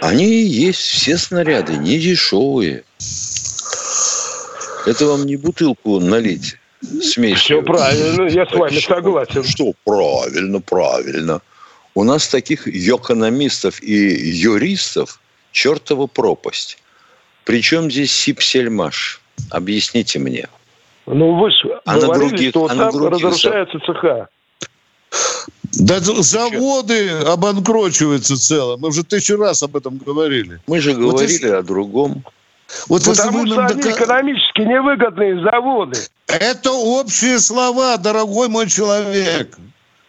Они 0.00 0.26
и 0.26 0.44
есть 0.44 0.80
все 0.80 1.16
снаряды, 1.16 1.76
не 1.76 1.98
дешевые. 1.98 2.84
Это 4.86 5.06
вам 5.06 5.26
не 5.26 5.36
бутылку 5.36 6.00
налить 6.00 6.56
смесь. 6.82 7.38
Все 7.38 7.62
правильно, 7.62 8.28
я 8.28 8.46
с 8.46 8.52
вами 8.52 8.78
согласен. 8.78 9.44
Что 9.44 9.72
правильно, 9.84 10.60
правильно. 10.60 11.40
У 11.94 12.04
нас 12.04 12.28
таких 12.28 12.68
экономистов 12.68 13.82
и 13.82 13.94
юристов 13.94 15.20
чертова 15.52 16.06
пропасть. 16.06 16.78
Причем 17.44 17.90
здесь 17.90 18.12
Сипсельмаш? 18.12 19.20
Объясните 19.50 20.18
мне. 20.18 20.48
Ну, 21.06 21.40
вы 21.40 21.50
же 21.50 21.80
а 21.84 21.98
говорили, 21.98 22.06
на 22.06 22.28
других, 22.28 22.50
что 22.50 22.64
а 22.66 22.68
там 22.68 22.92
других 22.92 23.12
разрушаются 23.12 23.78
цеха. 23.80 24.28
Да 25.80 26.00
заводы 26.00 27.10
обанкрочиваются 27.26 28.36
цело. 28.36 28.76
Мы 28.76 28.88
уже 28.88 29.04
тысячу 29.04 29.36
раз 29.36 29.62
об 29.62 29.76
этом 29.76 29.98
говорили. 29.98 30.60
Мы 30.66 30.80
же 30.80 30.94
говорили 30.94 31.48
вот 31.48 31.54
о 31.54 31.62
другом. 31.62 32.24
Вот 32.88 33.04
Потому 33.04 33.46
что 33.46 33.64
они 33.66 33.82
дока... 33.82 33.90
экономически 33.90 34.60
невыгодные 34.60 35.42
заводы. 35.42 35.98
Это 36.26 36.72
общие 36.72 37.38
слова, 37.38 37.96
дорогой 37.96 38.48
мой 38.48 38.68
человек. 38.68 39.56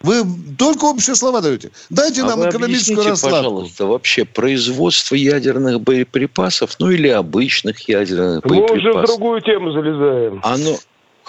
Вы 0.02 0.22
только 0.58 0.84
общие 0.84 1.14
слова 1.14 1.42
даете. 1.42 1.70
Дайте 1.90 2.22
а 2.22 2.26
нам 2.26 2.48
экономическую 2.48 3.06
раскладку. 3.06 3.36
пожалуйста, 3.36 3.86
вообще 3.86 4.24
производство 4.24 5.14
ядерных 5.14 5.80
боеприпасов, 5.82 6.76
ну 6.78 6.90
или 6.90 7.08
обычных 7.08 7.86
ядерных 7.86 8.44
Мы 8.44 8.60
боеприпасов. 8.60 8.84
Мы 8.84 8.90
уже 8.90 9.02
в 9.02 9.06
другую 9.06 9.40
тему 9.42 9.72
залезаем. 9.72 10.40
Оно, 10.42 10.76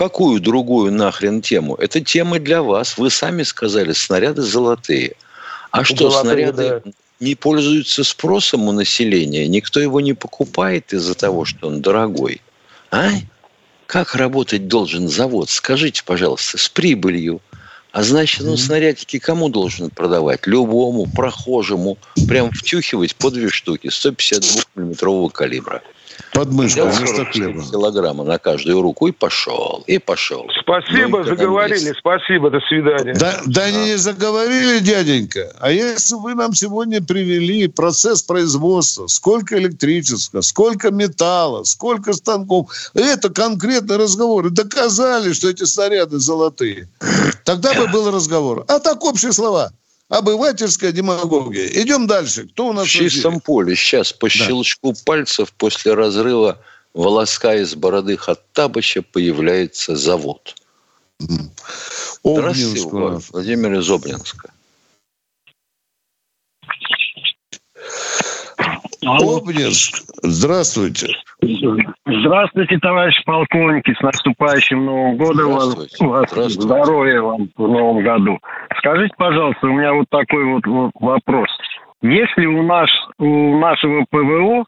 Какую 0.01 0.39
другую 0.39 0.91
нахрен 0.91 1.41
тему? 1.41 1.75
Это 1.75 2.01
тема 2.01 2.39
для 2.39 2.63
вас. 2.63 2.97
Вы 2.97 3.09
сами 3.09 3.43
сказали, 3.43 3.91
снаряды 3.91 4.41
золотые. 4.41 5.13
А 5.69 5.83
что, 5.83 6.09
золотые, 6.09 6.51
снаряды 6.51 6.81
да. 6.83 6.91
Не 7.21 7.35
пользуются 7.35 8.03
спросом 8.03 8.67
у 8.67 8.71
населения? 8.71 9.47
Никто 9.47 9.79
его 9.79 10.01
не 10.01 10.13
покупает 10.13 10.91
из-за 10.91 11.15
того, 11.15 11.45
что 11.45 11.67
он 11.67 11.81
дорогой? 11.81 12.41
А? 12.89 13.11
Как 13.85 14.15
работать 14.15 14.67
должен 14.67 15.07
завод? 15.07 15.49
Скажите, 15.49 16.03
пожалуйста, 16.03 16.57
с 16.57 16.67
прибылью. 16.67 17.41
А 17.91 18.03
значит, 18.03 18.41
ну, 18.41 18.57
снарядики 18.57 19.19
кому 19.19 19.49
должен 19.49 19.89
продавать? 19.89 20.47
Любому 20.47 21.07
прохожему. 21.07 21.97
Прям 22.27 22.51
втюхивать 22.51 23.15
по 23.15 23.29
две 23.29 23.49
штуки 23.49 23.87
152-миллиметрового 23.87 25.29
калибра. 25.29 25.83
Под 26.33 26.51
мышкой 26.51 26.83
вместо 26.83 27.25
хлеба. 27.25 27.61
килограмма 27.61 28.23
на 28.23 28.37
каждую 28.37 28.81
руку 28.81 29.07
и 29.07 29.11
пошел, 29.11 29.83
и 29.85 29.97
пошел. 29.97 30.47
Спасибо, 30.61 31.19
ну, 31.19 31.23
заговорили, 31.25 31.93
спасибо, 31.97 32.49
до 32.49 32.59
свидания. 32.61 33.13
Да, 33.13 33.41
да 33.45 33.63
они 33.63 33.85
не 33.85 33.97
заговорили, 33.97 34.79
дяденька. 34.79 35.53
А 35.59 35.71
если 35.71 36.15
вы 36.15 36.35
нам 36.35 36.53
сегодня 36.53 37.01
привели 37.01 37.67
процесс 37.67 38.21
производства, 38.21 39.07
сколько 39.07 39.57
электричества, 39.57 40.41
сколько 40.41 40.91
металла, 40.91 41.63
сколько 41.63 42.13
станков, 42.13 42.71
это 42.93 43.29
конкретный 43.29 43.97
разговор. 43.97 44.47
И 44.47 44.49
доказали, 44.49 45.33
что 45.33 45.49
эти 45.49 45.63
снаряды 45.63 46.19
золотые. 46.19 46.87
Тогда 47.43 47.73
бы 47.73 47.87
был 47.87 48.09
разговор. 48.09 48.63
А 48.67 48.79
так 48.79 49.03
общие 49.03 49.33
слова. 49.33 49.71
Обывательская 50.11 50.91
демагогия. 50.91 51.67
Идем 51.67 52.05
дальше. 52.05 52.45
Кто 52.49 52.67
у 52.67 52.73
нас? 52.73 52.85
В 52.85 52.89
чистом 52.89 53.39
поле. 53.39 53.77
Сейчас 53.77 54.11
по 54.11 54.27
да. 54.27 54.33
щелчку 54.33 54.93
пальцев 55.05 55.53
после 55.53 55.93
разрыва 55.93 56.59
волоска 56.93 57.55
из 57.55 57.75
бороды 57.75 58.17
Хаттабыча 58.17 59.03
появляется 59.03 59.95
завод. 59.95 60.53
Здравствуйте, 62.25 62.89
Владимир 63.31 63.79
из 63.79 63.89
Обнинска. 63.89 64.51
Обнинск. 69.05 70.03
Здравствуйте. 70.21 71.07
Здравствуйте, 72.05 72.77
товарищ 72.79 73.15
полковники. 73.25 73.93
С 73.93 74.01
наступающим 74.01 74.85
Новым 74.85 75.17
годом 75.17 75.53
вас. 75.53 75.75
вас 75.99 76.51
здоровья 76.53 77.21
вам 77.21 77.49
в 77.57 77.67
Новом 77.67 78.03
году. 78.03 78.37
Скажите, 78.77 79.13
пожалуйста, 79.17 79.67
у 79.67 79.73
меня 79.73 79.93
вот 79.93 80.05
такой 80.09 80.45
вот 80.45 80.91
вопрос. 80.99 81.49
Если 82.03 82.45
у 82.45 82.63
нас 82.63 82.89
у 83.17 83.57
нашего 83.57 84.05
ПВО 84.09 84.65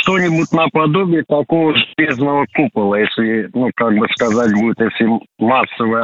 что-нибудь 0.00 0.50
наподобие 0.52 1.24
такого 1.24 1.74
железного 1.74 2.46
купола, 2.54 2.96
если, 2.96 3.50
ну, 3.54 3.70
как 3.74 3.96
бы 3.96 4.06
сказать, 4.14 4.52
будет, 4.54 4.78
если 4.80 5.08
массовый, 5.38 6.02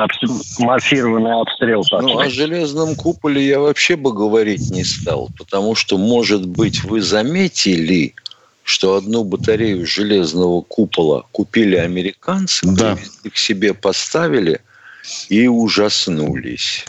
массированный 0.58 1.40
обстрел. 1.40 1.82
Такой. 1.82 2.12
Ну, 2.12 2.18
о 2.18 2.28
железном 2.28 2.94
куполе 2.94 3.44
я 3.44 3.60
вообще 3.60 3.96
бы 3.96 4.12
говорить 4.12 4.70
не 4.70 4.84
стал, 4.84 5.30
потому 5.36 5.74
что, 5.74 5.98
может 5.98 6.46
быть, 6.46 6.84
вы 6.84 7.00
заметили, 7.00 8.14
что 8.62 8.96
одну 8.96 9.24
батарею 9.24 9.86
железного 9.86 10.60
купола 10.60 11.24
купили 11.32 11.76
американцы, 11.76 12.66
да. 12.66 12.96
к 13.32 13.36
себе 13.36 13.74
поставили 13.74 14.60
и 15.28 15.48
ужаснулись. 15.48 16.84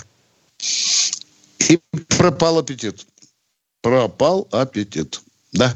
И 1.69 1.79
пропал 2.17 2.59
аппетит. 2.59 3.05
Пропал 3.81 4.47
аппетит. 4.51 5.21
Да. 5.53 5.73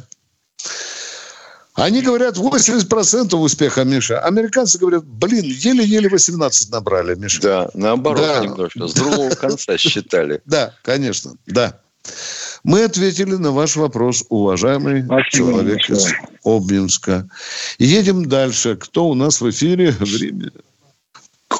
Они 1.76 2.01
говорят 2.03 2.38
80% 2.38 3.36
успеха, 3.36 3.84
Миша. 3.84 4.19
Американцы 4.19 4.78
говорят, 4.78 5.05
блин, 5.05 5.45
еле-еле 5.45 6.07
18 6.07 6.69
набрали, 6.69 7.15
Миша. 7.15 7.41
Да, 7.41 7.69
наоборот 7.74 8.21
да. 8.21 8.39
немножко. 8.41 8.88
С 8.88 8.93
другого 8.93 9.30
конца 9.36 9.78
считали. 9.78 10.41
Да, 10.45 10.74
конечно, 10.84 11.34
да. 11.47 11.80
Мы 12.63 12.84
ответили 12.84 13.36
на 13.36 13.51
ваш 13.51 13.76
вопрос, 13.76 14.24
уважаемый 14.30 15.03
человек 15.30 15.89
из 15.89 16.13
Обнинска. 16.43 17.28
Едем 17.80 18.28
дальше. 18.28 18.76
Кто 18.76 19.07
у 19.07 19.15
нас 19.15 19.41
в 19.41 19.49
эфире? 19.49 19.91
Время. 19.99 20.51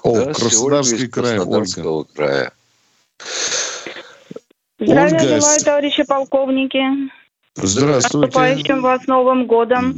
О, 0.03 0.34
Краснодарский 0.34 1.07
край. 1.07 1.36
Краснодарского 1.36 2.03
края. 2.03 2.51
Здравия 4.80 5.20
Ольга... 5.20 5.39
желаю, 5.39 5.61
товарищи 5.61 6.03
полковники. 6.03 6.82
Здравствуйте. 7.56 8.18
Наступающим 8.18 8.82
вас 8.82 9.08
Новым 9.08 9.45
годом. 9.45 9.95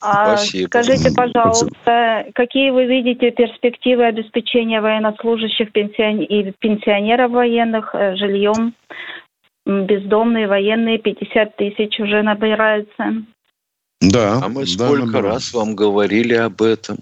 А, 0.00 0.36
Спасибо. 0.36 0.68
Скажите, 0.68 1.10
пожалуйста, 1.10 2.26
какие 2.34 2.70
вы 2.70 2.86
видите 2.86 3.30
перспективы 3.30 4.04
обеспечения 4.06 4.80
военнослужащих 4.80 5.72
пенсион... 5.72 6.20
и 6.20 6.52
пенсионеров 6.52 7.32
военных 7.32 7.94
э, 7.94 8.14
жильем? 8.16 8.74
Бездомные 9.66 10.46
военные 10.46 10.98
50 10.98 11.56
тысяч 11.56 11.98
уже 12.00 12.22
набирается. 12.22 13.24
Да. 14.00 14.40
А 14.42 14.48
мы 14.48 14.62
да, 14.62 14.66
сколько 14.66 15.06
да, 15.12 15.20
раз 15.20 15.52
вам 15.52 15.74
говорили 15.74 16.34
об 16.34 16.62
этом? 16.62 16.98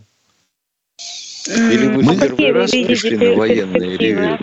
Или 1.46 1.86
вы 1.86 2.02
ну, 2.02 2.18
первый 2.18 2.52
раз 2.52 2.70
пришли 2.70 3.16
на 3.16 3.34
военные 3.36 3.96
ревю? 3.96 4.38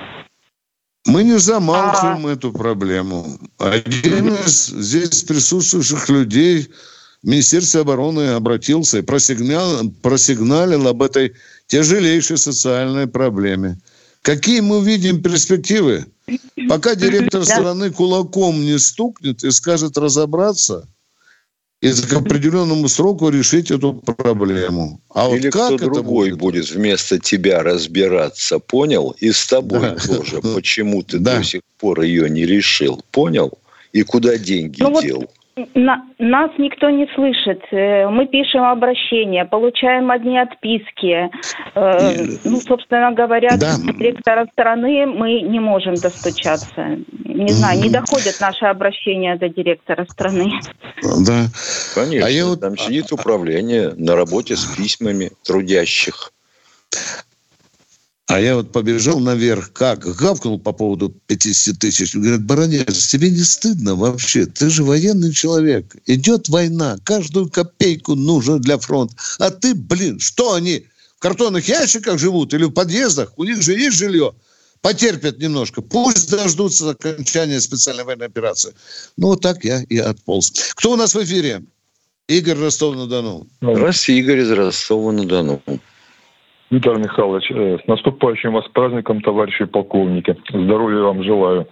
Мы 1.06 1.24
не 1.24 1.38
замалчиваем 1.38 2.28
а... 2.28 2.32
эту 2.32 2.51
проблему. 2.51 3.38
Один 3.58 4.34
из 4.36 4.68
здесь 4.68 5.24
присутствующих 5.24 6.10
людей 6.10 6.70
в 7.22 7.28
Министерстве 7.28 7.82
обороны 7.82 8.30
обратился 8.30 8.99
и 8.99 9.01
просигнал, 9.01 9.89
просигналил 10.01 10.88
об 10.88 11.01
этой 11.01 11.34
тяжелейшей 11.68 12.38
социальной 12.38 13.08
проблеме. 13.08 13.80
Какие 14.22 14.62
мы 14.62 14.84
видим 14.84 15.22
перспективы? 15.22 16.06
Пока 16.70 16.95
директор 16.95 17.43
страны 17.43 17.91
кулаком 17.91 18.62
не 18.62 18.80
стукнет 18.80 19.43
и 19.43 19.51
скажет 19.51 19.97
разобраться– 19.97 20.88
и 21.84 21.92
к 21.92 22.14
определенному 22.14 22.88
сроку 22.88 23.30
решить 23.30 23.70
эту 23.70 23.94
проблему. 23.94 25.02
А 25.14 25.30
Или 25.30 25.48
вот 25.48 25.54
как 25.54 25.76
кто 25.76 25.86
другой 25.86 26.30
будет? 26.30 26.40
будет 26.40 26.72
вместо 26.72 27.20
тебя 27.20 27.62
разбираться, 27.62 28.60
понял? 28.60 29.14
И 29.20 29.32
с 29.32 29.46
тобой 29.46 29.82
да. 29.82 29.96
тоже. 29.96 30.42
Почему 30.42 31.04
ты 31.04 31.20
да. 31.20 31.40
до 31.40 31.44
сих 31.44 31.62
пор 31.78 32.02
ее 32.02 32.30
не 32.30 32.46
решил, 32.46 33.04
понял? 33.12 33.52
И 33.92 34.04
куда 34.04 34.38
деньги 34.38 34.82
ну, 34.82 35.02
дел? 35.02 35.20
Вот 35.20 35.32
на, 35.56 36.04
нас 36.18 36.51
никто 36.58 36.89
не 36.89 37.08
слышит. 37.14 37.62
Э, 37.72 38.08
мы 38.08 38.26
пишем 38.26 38.64
обращения, 38.64 39.45
получаем 39.45 40.10
одни 40.10 40.38
отписки. 40.38 41.30
Э, 41.76 42.26
ну, 42.43 42.60
собственно 42.60 43.12
говоря, 43.12 43.58
да. 43.58 43.76
до 43.78 43.93
директора 43.93 44.47
страны 44.51 45.06
мы 45.06 45.41
не 45.41 45.60
можем 45.60 45.95
достучаться. 45.95 46.97
Не 47.26 47.51
знаю, 47.51 47.82
не 47.82 47.89
доходят 47.89 48.36
наши 48.41 48.66
обращения 48.66 49.36
до 49.36 49.49
директора 49.49 50.06
страны. 50.06 50.51
Да. 51.26 51.45
Конечно, 51.93 52.28
а 52.28 52.30
я 52.30 52.45
вот... 52.45 52.62
там 52.62 52.78
сидит 52.78 53.12
управление 53.12 53.93
на 53.95 54.16
работе 54.16 54.56
с 54.56 54.66
письмами 54.76 55.32
трудящих. 55.43 56.32
А 58.28 58.40
я 58.40 58.56
вот 58.56 58.72
побежал 58.72 59.20
наверх, 59.20 59.74
как? 59.74 60.06
Гавкнул 60.16 60.58
по 60.58 60.72
поводу 60.72 61.10
50 61.28 61.78
тысяч. 61.78 62.16
Говорят, 62.16 62.44
Баранец, 62.46 63.08
тебе 63.08 63.30
не 63.30 63.44
стыдно 63.44 63.96
вообще? 63.96 64.46
Ты 64.46 64.70
же 64.70 64.84
военный 64.84 65.34
человек. 65.34 65.96
Идет 66.06 66.48
война, 66.48 66.98
каждую 67.04 67.50
копейку 67.50 68.16
нужно 68.16 68.60
для 68.60 68.78
фронта. 68.78 69.16
А 69.40 69.52
ты, 69.52 69.76
блин, 69.76 70.20
что 70.20 70.54
они 70.54 70.86
в 71.18 71.20
картонных 71.20 71.68
ящиках 71.68 72.18
живут 72.18 72.54
или 72.54 72.64
в 72.64 72.72
подъездах? 72.72 73.34
У 73.38 73.44
них 73.44 73.62
же 73.62 73.74
есть 73.74 73.98
жилье. 73.98 74.34
Потерпят 74.82 75.40
немножко. 75.40 75.82
Пусть 75.82 76.30
дождутся 76.30 76.92
окончания 76.92 77.60
специальной 77.60 78.06
военной 78.06 78.28
операции. 78.28 78.74
Ну, 79.18 79.28
вот 79.28 79.42
так 79.42 79.66
я 79.66 79.82
и 79.84 79.98
отполз. 79.98 80.52
Кто 80.76 80.94
у 80.94 80.96
нас 80.96 81.14
в 81.14 81.24
эфире? 81.24 81.64
Игорь 82.28 82.58
Ростов-на-Дону. 82.58 83.48
Здравствуйте, 83.62 84.20
Игорь 84.20 84.40
из 84.40 84.52
Ростова-на-Дону. 84.52 85.62
Виталий 86.74 87.04
Михайлович, 87.04 87.52
э, 87.52 87.78
с 87.84 87.88
наступающим 87.88 88.54
вас 88.54 88.66
праздником, 88.74 89.22
товарищи 89.22 89.66
полковники. 89.66 90.36
Здоровья 90.50 91.04
вам 91.04 91.24
желаю. 91.24 91.68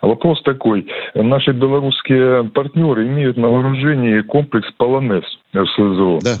Вопрос 0.00 0.42
такой. 0.42 0.88
Наши 1.14 1.52
белорусские 1.52 2.50
партнеры 2.50 3.06
имеют 3.06 3.36
на 3.36 3.48
вооружении 3.48 4.20
комплекс 4.22 4.68
«Полонез» 4.76 5.22
СЗО. 5.52 6.18
Да. 6.22 6.34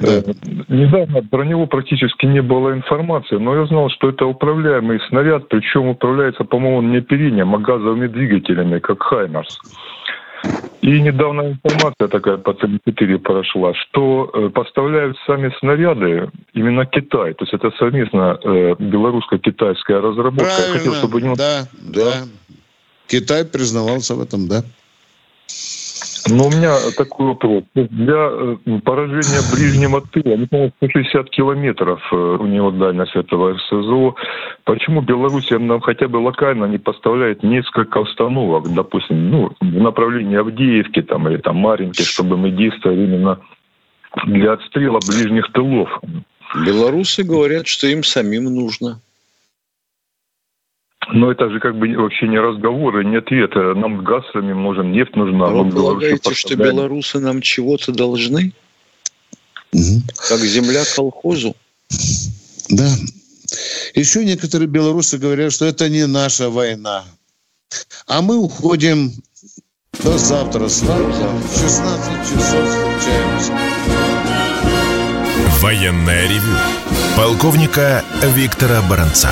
Э, 0.00 0.22
да. 0.26 0.32
Недавно 0.68 1.22
про 1.22 1.44
него 1.44 1.66
практически 1.66 2.26
не 2.26 2.42
было 2.42 2.72
информации, 2.72 3.36
но 3.36 3.54
я 3.54 3.66
знал, 3.66 3.88
что 3.90 4.08
это 4.08 4.26
управляемый 4.26 4.98
снаряд, 5.08 5.48
причем 5.48 5.86
управляется, 5.86 6.42
по-моему, 6.42 6.82
не 6.82 7.00
перением, 7.00 7.54
а 7.54 7.58
газовыми 7.58 8.08
двигателями, 8.08 8.80
как 8.80 9.00
«Хаймерс». 9.00 9.60
И 10.80 11.00
недавно 11.00 11.58
информация 11.64 12.08
такая 12.08 12.36
по 12.38 12.50
ЦМ-4 12.52 13.18
прошла, 13.18 13.74
что 13.74 14.30
э, 14.32 14.48
поставляют 14.50 15.16
сами 15.26 15.52
снаряды 15.58 16.30
именно 16.54 16.86
Китай. 16.86 17.34
То 17.34 17.44
есть 17.44 17.52
это 17.52 17.70
совместно 17.78 18.38
э, 18.42 18.74
белорусско-китайская 18.78 20.00
разработка. 20.00 20.44
Правильно, 20.44 20.72
Я 20.72 20.78
хотел, 20.78 20.94
чтобы... 20.94 21.20
да, 21.20 21.34
да, 21.36 22.04
да. 22.04 22.12
Китай 23.08 23.44
признавался 23.44 24.14
в 24.14 24.22
этом, 24.22 24.48
да. 24.48 24.62
Но 26.26 26.46
у 26.46 26.50
меня 26.50 26.76
такой 26.96 27.28
вопрос. 27.28 27.64
Для 27.74 28.30
э, 28.30 28.56
поражения 28.84 29.40
ближнего 29.54 30.00
тыла, 30.00 30.36
не 30.36 30.46
помню, 30.46 30.72
160 30.78 31.30
километров 31.30 32.00
э, 32.12 32.16
у 32.16 32.46
него 32.46 32.70
дальность 32.70 33.14
этого 33.14 33.54
РСЗО. 33.54 34.14
Почему 34.64 35.00
Белоруссия 35.00 35.58
нам 35.58 35.80
хотя 35.80 36.08
бы 36.08 36.16
локально 36.16 36.64
не 36.66 36.78
поставляет 36.78 37.42
несколько 37.42 37.98
установок, 37.98 38.72
допустим, 38.74 39.30
ну, 39.30 39.50
в 39.60 39.80
направлении 39.80 40.38
Авдеевки 40.38 41.02
там, 41.02 41.28
или 41.28 41.38
там 41.38 41.56
Маринки, 41.56 42.02
чтобы 42.02 42.36
мы 42.36 42.50
действовали 42.50 43.04
именно 43.04 43.40
для 44.26 44.52
отстрела 44.52 44.98
ближних 45.06 45.52
тылов? 45.52 46.00
Белорусы 46.66 47.22
говорят, 47.22 47.66
что 47.66 47.86
им 47.86 48.02
самим 48.02 48.44
нужно. 48.44 49.00
Но 51.10 51.32
это 51.32 51.48
же 51.48 51.58
как 51.58 51.76
бы 51.76 51.88
вообще 51.96 52.28
не 52.28 52.38
разговоры, 52.38 53.04
не 53.04 53.16
ответы. 53.16 53.74
Нам 53.74 54.04
газ 54.04 54.24
самим 54.32 54.62
нужен, 54.62 54.92
нефть 54.92 55.16
нужна. 55.16 55.46
А 55.46 55.50
вы 55.50 55.70
полагаете, 55.70 56.34
что 56.34 56.54
белорусы 56.54 57.18
нам 57.18 57.40
чего-то 57.40 57.92
должны? 57.92 58.52
Угу. 59.72 60.02
Как 60.28 60.40
земля 60.40 60.82
колхозу. 60.94 61.56
Да. 62.68 62.88
Еще 63.94 64.24
некоторые 64.24 64.68
белорусы 64.68 65.18
говорят, 65.18 65.52
что 65.52 65.64
это 65.64 65.88
не 65.88 66.06
наша 66.06 66.50
война. 66.50 67.04
А 68.06 68.20
мы 68.20 68.36
уходим 68.36 69.12
до 70.02 70.18
завтра. 70.18 70.68
Славка. 70.68 71.28
В 71.28 71.58
16 71.58 72.12
часов 72.22 72.68
встречаемся. 72.68 73.52
Военная 75.60 76.28
ревю. 76.28 76.56
Полковника 77.16 78.04
Виктора 78.36 78.82
Баранца. 78.88 79.30